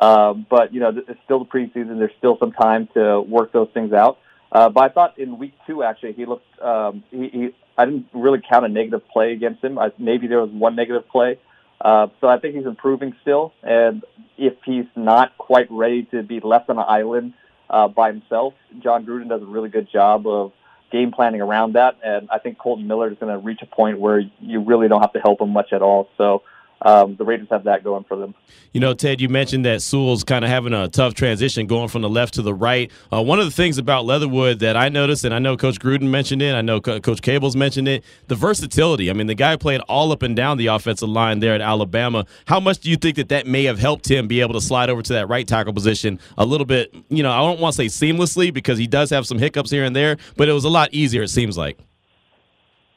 [0.00, 1.98] Um, but you know, it's still the preseason.
[1.98, 4.18] There's still some time to work those things out.
[4.50, 6.46] Uh, but I thought in week two, actually, he looked.
[6.60, 9.78] Um, he, he, I didn't really count a negative play against him.
[9.78, 11.38] I, maybe there was one negative play.
[11.80, 13.52] Uh, so I think he's improving still.
[13.62, 14.04] And
[14.38, 17.34] if he's not quite ready to be left on an island
[17.68, 20.52] uh, by himself, Jon Gruden does a really good job of
[20.94, 21.98] game planning around that.
[22.04, 25.00] And I think Kolton Miller is going to reach a point where you really don't
[25.00, 26.08] have to help him much at all.
[26.16, 26.42] So
[26.84, 28.34] um, the Raiders have that going for them.
[28.72, 32.02] You know, Ted, you mentioned that Sewell's kind of having a tough transition going from
[32.02, 32.90] the left to the right.
[33.12, 36.10] Uh, one of the things about Leatherwood that I noticed, and I know Coach Gruden
[36.10, 39.10] mentioned it, I know Co- Coach Cable's mentioned it, the versatility.
[39.10, 42.26] I mean, the guy played all up and down the offensive line there at Alabama.
[42.46, 44.90] How much do you think that that may have helped him be able to slide
[44.90, 46.94] over to that right tackle position a little bit?
[47.08, 49.84] You know, I don't want to say seamlessly because he does have some hiccups here
[49.84, 51.78] and there, but it was a lot easier, it seems like.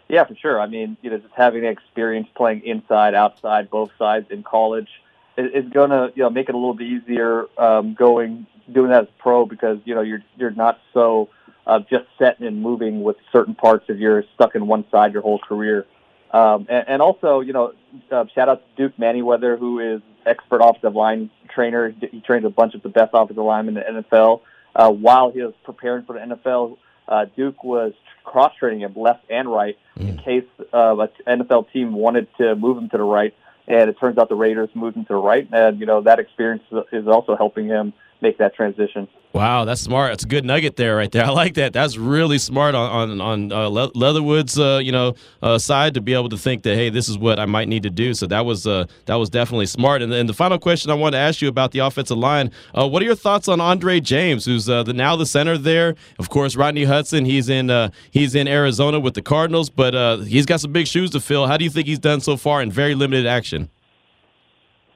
[0.09, 0.59] Yeah, for sure.
[0.59, 4.89] I mean, you know, just having the experience playing inside, outside, both sides in college
[5.37, 8.89] is, is going to you know make it a little bit easier um, going doing
[8.89, 11.29] that as a pro because you know you're you're not so
[11.65, 15.21] uh, just set and moving with certain parts of you're stuck in one side your
[15.21, 15.85] whole career.
[16.31, 17.73] Um, and, and also, you know,
[18.11, 21.93] uh, shout out to Duke Manyweather, who is expert offensive line trainer.
[22.11, 24.41] He trained a bunch of the best offensive linemen in the NFL.
[24.75, 26.77] Uh, while he was preparing for the NFL,
[27.07, 27.93] uh, Duke was
[28.23, 30.09] cross training him left and right mm.
[30.09, 30.95] in case uh,
[31.25, 33.33] an NFL team wanted to move him to the right.
[33.67, 36.19] And it turns out the Raiders moved him to the right, and you know that
[36.19, 37.91] experience is also helping him
[38.21, 39.07] make that transition.
[39.33, 40.13] Wow, that's smart.
[40.13, 41.23] That's a good nugget there, right there.
[41.25, 41.71] I like that.
[41.71, 45.13] That's really smart on on on uh, Le- Leatherwood's uh, you know
[45.43, 47.83] uh, side to be able to think that hey, this is what I might need
[47.83, 48.13] to do.
[48.13, 50.01] So that was uh, that was definitely smart.
[50.01, 52.51] And then the final question I want to ask you about the offensive line.
[52.73, 55.95] Uh, what are your thoughts on Andre James, who's uh, the now the center there?
[56.17, 57.25] Of course, Rodney Hudson.
[57.25, 61.19] He's in he's in Arizona with the Cardinals, but he's got some big shoes to
[61.19, 61.47] fill.
[61.47, 63.69] How do you think he's done so far in very limited action?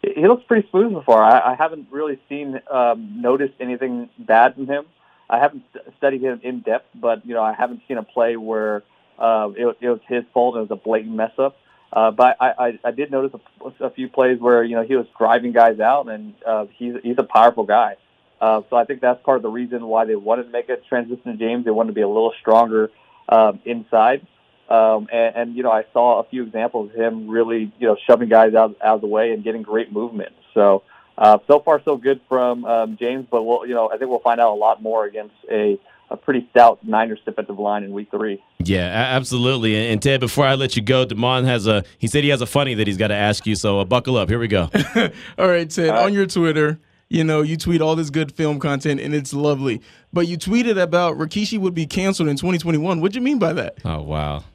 [0.02, 1.24] He looks pretty smooth far.
[1.24, 4.86] I, I haven't really seen um, noticed anything bad from him.
[5.30, 5.64] I haven't
[5.98, 8.84] studied him in depth, but you know I haven't seen a play where
[9.18, 11.58] uh, it, it was his fault it was a blatant mess up.
[11.94, 14.96] Uh, but I, I, I did notice a, a few plays where you know he
[14.96, 17.98] was driving guys out, and uh, he's he's a powerful guy.
[18.40, 20.78] Uh, so I think that's part of the reason why they wanted to make a
[20.78, 21.64] transition to James.
[21.64, 22.90] They wanted to be a little stronger
[23.30, 24.26] um, inside.
[24.72, 27.98] Um, and, and, you know, I saw a few examples of him really, you know,
[28.08, 30.32] shoving guys out, out of the way and getting great movement.
[30.54, 30.84] So,
[31.18, 34.20] uh, so far so good from um, James, but we'll, you know, I think we'll
[34.20, 35.78] find out a lot more against a,
[36.10, 38.42] a pretty stout Niners defensive line in week three.
[38.60, 39.76] Yeah, absolutely.
[39.76, 42.42] And, and, Ted, before I let you go, Damon has a, he said he has
[42.42, 43.56] a funny that he's got to ask you.
[43.56, 44.30] So uh, buckle up.
[44.30, 44.70] Here we go.
[45.38, 46.06] all right, Ted, all right.
[46.06, 49.82] on your Twitter, you know, you tweet all this good film content and it's lovely.
[50.14, 53.02] But you tweeted about Rikishi would be canceled in 2021.
[53.02, 53.80] What do you mean by that?
[53.84, 54.46] Oh, wow.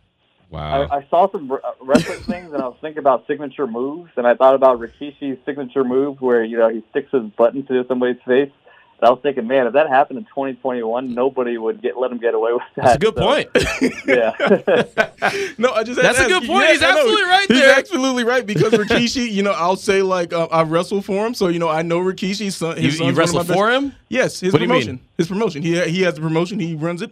[0.50, 0.82] Wow.
[0.82, 4.26] I, I saw some uh, wrestling things, and I was thinking about signature moves, and
[4.26, 8.22] I thought about Rikishi's signature move where you know he sticks his button to somebody's
[8.26, 8.52] face.
[8.98, 12.18] And I was thinking, man, if that happened in 2021, nobody would get let him
[12.18, 12.84] get away with that.
[12.84, 13.48] That's a good so, point.
[14.06, 15.52] yeah.
[15.58, 16.70] no, I just that's a good point.
[16.70, 17.56] He's absolutely right there.
[17.58, 21.34] He's absolutely right because Rikishi, you know, I'll say like uh, I wrestled for him,
[21.34, 22.78] so you know I know Rikishi's son.
[22.78, 23.92] His you, you wrestled for him?
[24.08, 25.00] Yes, his what promotion.
[25.18, 25.60] His promotion.
[25.60, 26.58] He he has the promotion.
[26.58, 27.10] He runs it.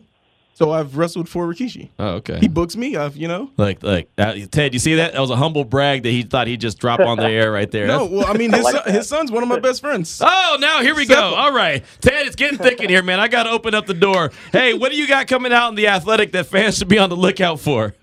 [0.55, 1.91] So I've wrestled for Rikishi.
[1.99, 2.39] Oh, okay.
[2.39, 2.97] He books me.
[2.97, 3.51] I've you know.
[3.57, 5.13] Like like uh, Ted, you see that?
[5.13, 7.69] That was a humble brag that he thought he'd just drop on the air right
[7.71, 7.89] there.
[7.89, 10.21] no, well, I mean his son, his son's one of my best friends.
[10.25, 11.35] Oh, now here we go.
[11.35, 13.19] All right, Ted, it's getting thick in here, man.
[13.19, 14.31] I got to open up the door.
[14.53, 17.11] Hey, what do you got coming out in the athletic that fans should be on
[17.11, 17.95] the lookout for?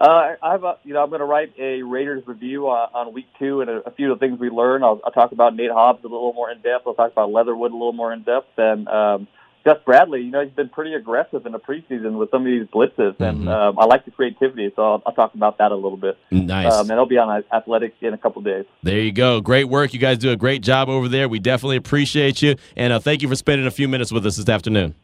[0.00, 3.26] Uh, I've, uh, you know, I'm going to write a Raiders review on, on week
[3.38, 4.84] two and a, a, few of the things we learned.
[4.84, 6.84] I'll, I'll, talk about Nate Hobbs a little more in depth.
[6.86, 9.28] I'll talk about Leatherwood a little more in depth, and um,
[9.64, 12.66] Gus Bradley, you know, he's been pretty aggressive in the preseason with some of these
[12.66, 13.48] blitzes, and mm-hmm.
[13.48, 14.70] um, I like the creativity.
[14.76, 16.18] So I'll, I'll, talk about that a little bit.
[16.30, 16.70] Nice.
[16.70, 18.66] Um, and it'll be on Athletics in a couple days.
[18.82, 19.40] There you go.
[19.40, 19.94] Great work.
[19.94, 21.30] You guys do a great job over there.
[21.30, 24.36] We definitely appreciate you, and uh, thank you for spending a few minutes with us
[24.36, 24.94] this afternoon.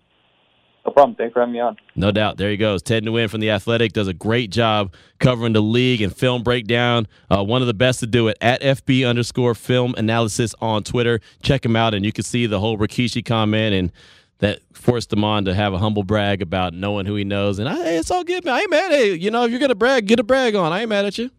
[0.85, 1.15] No problem.
[1.15, 1.77] Thanks for having me on.
[1.95, 2.37] No doubt.
[2.37, 2.83] There he goes.
[2.83, 7.07] Ted Nguyen from The Athletic does a great job covering the league and film breakdown.
[7.31, 11.21] Uh, one of the best to do it at FB underscore film analysis on Twitter.
[11.43, 13.93] Check him out, and you can see the whole Rikishi comment and–
[14.41, 17.59] that forced him on to have a humble brag about knowing who he knows.
[17.59, 18.55] And I, it's all good, man.
[18.55, 18.91] I ain't mad.
[18.91, 20.73] Hey, you know, if you're gonna brag, get a brag on.
[20.73, 21.31] I ain't mad at you.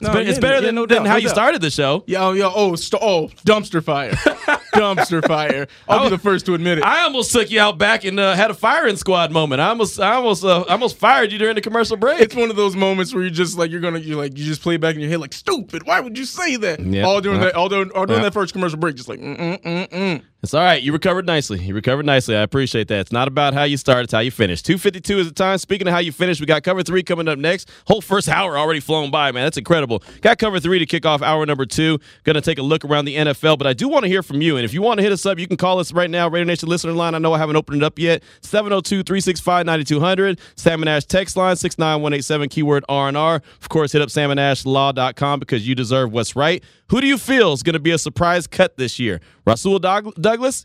[0.00, 1.34] It's, no, yeah, it's better yeah, than, no than how no you doubt.
[1.34, 2.04] started the show.
[2.06, 4.12] Yeah, oh, yeah, oh, st- oh, dumpster fire,
[4.74, 5.66] dumpster fire.
[5.88, 6.84] I'll be the first to admit it.
[6.84, 9.60] I almost took you out back and uh, had a firing squad moment.
[9.60, 12.20] I almost, I almost, uh, I almost fired you during the commercial break.
[12.20, 14.62] It's one of those moments where you just like you're gonna, you like you just
[14.62, 15.84] play back in your head like stupid.
[15.84, 16.78] Why would you say that?
[16.78, 17.04] Yep.
[17.04, 19.62] All during that, all during, all during that first commercial break, just like mm mm
[19.62, 20.22] mm mm.
[20.40, 20.80] It's all right.
[20.80, 21.58] You recovered nicely.
[21.58, 22.36] You recovered nicely.
[22.36, 23.00] I appreciate that.
[23.00, 24.62] It's not about how you start, it's how you finish.
[24.62, 25.58] 252 is the time.
[25.58, 27.68] Speaking of how you finish, we got cover three coming up next.
[27.88, 29.42] Whole first hour already flown by, man.
[29.46, 30.00] That's incredible.
[30.20, 31.98] Got cover three to kick off hour number two.
[32.22, 34.56] Gonna take a look around the NFL, but I do want to hear from you.
[34.56, 36.44] And if you want to hit us up, you can call us right now, Radio
[36.44, 37.16] Nation listener line.
[37.16, 38.22] I know I haven't opened it up yet.
[38.42, 40.38] 702-365-9200.
[40.54, 43.42] Sam and Ash text line 69187 keyword R&R.
[43.60, 46.62] Of course, hit up salmonashlaw.com because you deserve what's right.
[46.90, 49.20] Who do you feel is going to be a surprise cut this year?
[49.44, 50.14] Rasul Douglas,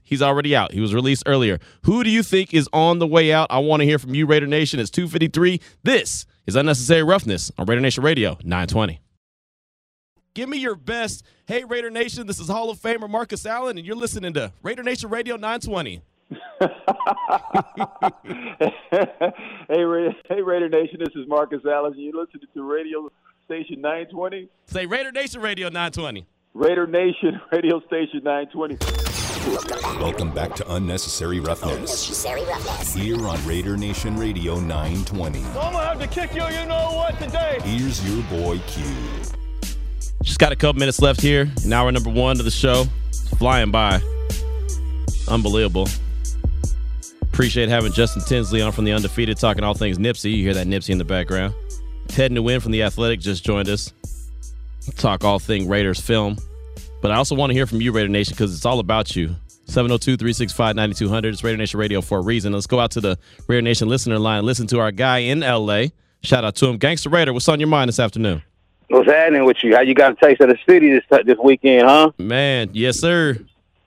[0.03, 0.73] he's already out.
[0.73, 1.59] He was released earlier.
[1.83, 3.47] Who do you think is on the way out?
[3.49, 4.79] I want to hear from you, Raider Nation.
[4.79, 5.61] It's 253.
[5.83, 8.99] This is Unnecessary Roughness on Raider Nation Radio 920.
[10.33, 11.23] Give me your best.
[11.45, 14.83] Hey, Raider Nation, this is Hall of Famer Marcus Allen, and you're listening to Raider
[14.83, 16.01] Nation Radio 920.
[19.69, 21.93] hey, Raider, hey, Raider Nation, this is Marcus Allen.
[21.93, 23.11] And you're listening to Radio
[23.45, 24.49] Station 920.
[24.65, 26.25] Say Raider Nation Radio 920.
[26.53, 29.22] Raider Nation Radio Station 920.
[29.43, 31.73] Welcome back to Unnecessary Roughness.
[31.73, 32.93] Unnecessary Roughness.
[32.93, 35.39] Here on Raider Nation Radio 920.
[35.39, 37.59] I'm gonna have to kick you, you know what, today.
[37.63, 38.83] Here's your boy Q.
[40.21, 41.51] Just got a couple minutes left here.
[41.65, 42.85] An hour number one of the show.
[43.37, 44.01] Flying by.
[45.27, 45.89] Unbelievable.
[47.21, 50.31] Appreciate having Justin Tinsley on from the Undefeated talking all things Nipsey.
[50.31, 51.53] You hear that Nipsey in the background.
[52.07, 53.91] Ted Nguyen from The Athletic just joined us.
[54.95, 56.37] Talk all thing Raiders film.
[57.03, 59.35] But I also want to hear from you, Raider Nation, because it's all about you.
[59.65, 61.33] 702 365 9200.
[61.33, 62.53] It's Raider Nation Radio for a reason.
[62.53, 65.87] Let's go out to the Raider Nation listener line listen to our guy in LA.
[66.23, 66.77] Shout out to him.
[66.77, 68.41] Gangster Raider, what's on your mind this afternoon?
[68.87, 69.75] What's happening with you?
[69.75, 72.13] How you got a taste of the city this this weekend, huh?
[72.19, 73.37] Man, yes, sir.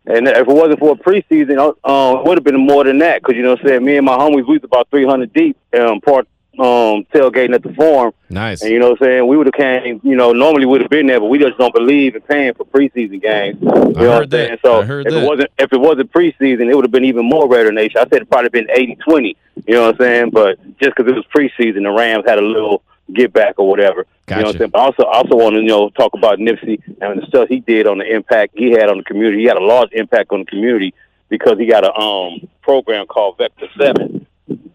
[0.04, 3.22] And if it wasn't for a preseason, uh, it would have been more than that.
[3.22, 5.56] Because you know, what I'm saying me and my homies, we was about 300 deep,
[5.80, 6.28] um, part
[6.59, 8.12] um, tailgating at the farm.
[8.30, 8.62] Nice.
[8.62, 9.26] And you know what I'm saying?
[9.26, 11.74] We would have came, you know, normally would have been there, but we just don't
[11.74, 13.59] believe in paying for preseason games.
[13.61, 14.50] You know what heard I'm saying?
[14.50, 14.61] that.
[14.62, 15.22] So I heard if that.
[15.22, 17.98] it wasn't if it wasn't preseason, it would have been even more Raider Nation.
[17.98, 19.36] I said it probably been 80-20,
[19.66, 20.30] you know what I'm saying?
[20.30, 22.82] But just because it was preseason, the Rams had a little
[23.12, 24.07] get back or whatever.
[24.28, 24.48] You know what Gotcha.
[24.48, 24.70] I'm saying?
[24.70, 27.86] But also also want to you know talk about Nipsey and the stuff he did
[27.86, 29.42] on the impact he had on the community.
[29.42, 30.94] He had a large impact on the community
[31.28, 34.25] because he got a um program called Vector Seven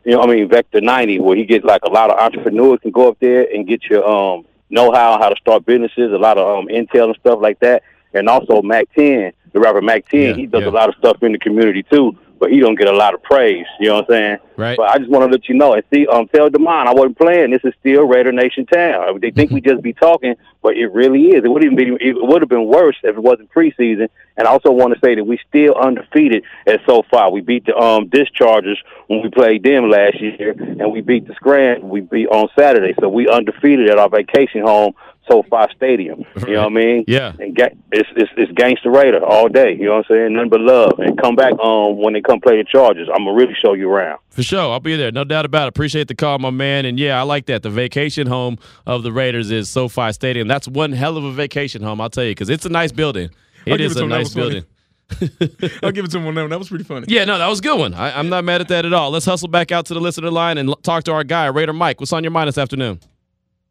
[0.03, 2.91] you know, I mean, Vector 90, where he gets like a lot of entrepreneurs can
[2.91, 6.59] go up there and get your um know-how how to start businesses, a lot of
[6.59, 7.83] um intel and stuff like that.
[8.13, 10.69] And also Mack 10, the rapper Mack 10, Yeah, he does yeah.
[10.69, 13.21] a lot of stuff in the community too, but he don't get a lot of
[13.21, 13.67] praise.
[13.79, 14.37] You know what I'm saying?
[14.57, 14.75] Right.
[14.75, 17.19] But I just want to let you know and see, um, tell Demond I wasn't
[17.19, 17.51] playing.
[17.51, 19.19] This is still Raider Nation town.
[19.21, 20.33] They think we just be talking,
[20.63, 21.45] but it really is.
[21.45, 24.09] It would even be, it would have been worse if it wasn't preseason.
[24.37, 27.31] And I also want to say that we still undefeated at so far.
[27.31, 31.35] We beat the um dischargers when we played them last year, and we beat the
[31.35, 31.89] Scranton.
[31.89, 34.93] We beat on Saturday, so we undefeated at our vacation home,
[35.29, 36.25] SoFi Stadium.
[36.47, 37.05] You know what I mean?
[37.07, 37.33] Yeah.
[37.39, 39.75] And ga- it's it's it's gangster Raider all day.
[39.77, 40.33] You know what I'm saying?
[40.33, 40.99] Nothing but love.
[40.99, 43.07] And come back um when they come play the Chargers.
[43.13, 44.19] I'm gonna really show you around.
[44.29, 44.59] For sure.
[44.71, 45.11] I'll be there.
[45.11, 45.69] No doubt about it.
[45.69, 46.85] Appreciate the call, my man.
[46.85, 47.63] And yeah, I like that.
[47.63, 50.47] The vacation home of the Raiders is SoFi Stadium.
[50.47, 53.29] That's one hell of a vacation home, I'll tell you, because it's a nice building.
[53.67, 54.63] I'll It give is it to a nice building.
[55.83, 56.49] I'll give it to him on that one.
[56.49, 57.05] That was pretty funny.
[57.09, 57.93] Yeah, no, that was a good one.
[57.93, 59.11] I, I'm not mad at that at all.
[59.11, 61.73] Let's hustle back out to the listener line and l- talk to our guy, Raider
[61.73, 61.99] Mike.
[61.99, 62.99] What's on your mind this afternoon?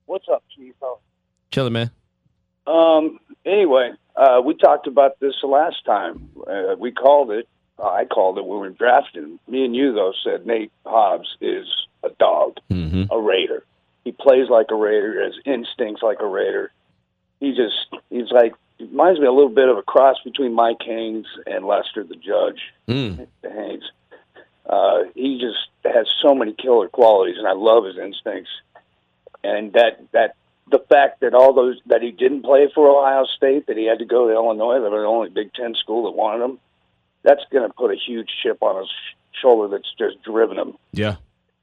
[0.04, 0.59] What's up, Chief?
[1.50, 1.90] Chilling, man.
[2.66, 3.18] Um.
[3.44, 6.28] Anyway, uh, we talked about this the last time.
[6.46, 7.48] Uh, we called it.
[7.78, 9.38] Uh, I called it when we were drafting.
[9.48, 11.66] Me and you though said Nate Hobbs is
[12.04, 13.12] a dog, Mm-hmm.
[13.12, 13.64] a Raider.
[14.04, 16.70] He plays like a Raider, has instincts like a Raider.
[17.40, 21.26] He just he's like reminds me a little bit of a cross between Mike Haynes
[21.46, 22.60] and Lester the Judge.
[22.88, 23.26] Mm.
[23.42, 23.84] Haynes.
[24.66, 28.50] Uh, he just has so many killer qualities, and I love his instincts.
[29.42, 30.36] And that that
[30.70, 33.98] the fact that all those that he didn't play for Ohio State, that he had
[33.98, 36.58] to go to Illinois, they were the only Big Ten school that wanted him.
[37.22, 38.90] That's going to put a huge chip on his
[39.40, 41.16] shoulder that's just driven him Yeah,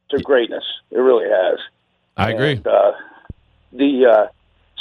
[0.09, 0.63] to greatness.
[0.91, 1.59] It really has.
[2.15, 2.51] I agree.
[2.53, 2.91] And, uh,
[3.71, 4.27] the uh,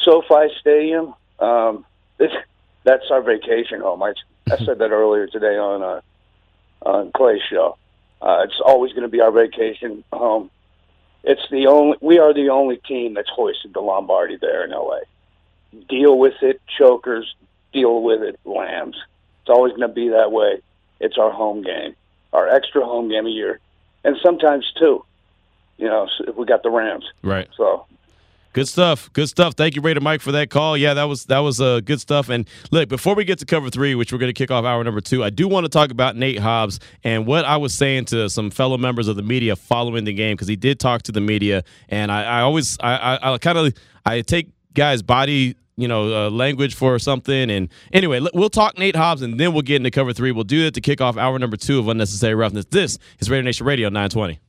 [0.02, 1.84] SoFi Stadium, um,
[2.18, 2.32] this,
[2.84, 4.02] that's our vacation home.
[4.02, 4.14] I,
[4.50, 6.00] I said that earlier today on uh,
[6.82, 7.76] on Clay's show.
[8.22, 10.50] Uh, it's always going to be our vacation home.
[11.26, 15.00] It's the only we are the only team that's hoisted the Lombardi there in LA.
[15.88, 17.34] Deal with it, chokers.
[17.72, 18.96] Deal with it, lambs.
[19.42, 20.62] It's always going to be that way.
[21.00, 21.96] It's our home game,
[22.32, 23.58] our extra home game a year,
[24.04, 25.04] and sometimes two.
[25.78, 27.04] You know, if we got the Rams.
[27.22, 27.48] Right.
[27.56, 27.86] So
[28.56, 29.12] Good stuff.
[29.12, 29.52] Good stuff.
[29.52, 30.78] Thank you, Raider Mike, for that call.
[30.78, 32.30] Yeah, that was that was uh, good stuff.
[32.30, 34.82] And look, before we get to cover three, which we're going to kick off hour
[34.82, 38.06] number two, I do want to talk about Nate Hobbs and what I was saying
[38.06, 41.12] to some fellow members of the media following the game because he did talk to
[41.12, 43.74] the media, and I, I always I, I, I kind of
[44.06, 47.50] I take guys' body you know uh, language for something.
[47.50, 50.32] And anyway, we'll talk Nate Hobbs, and then we'll get into cover three.
[50.32, 52.64] We'll do that to kick off hour number two of unnecessary roughness.
[52.70, 54.40] This is Raider Nation Radio 920.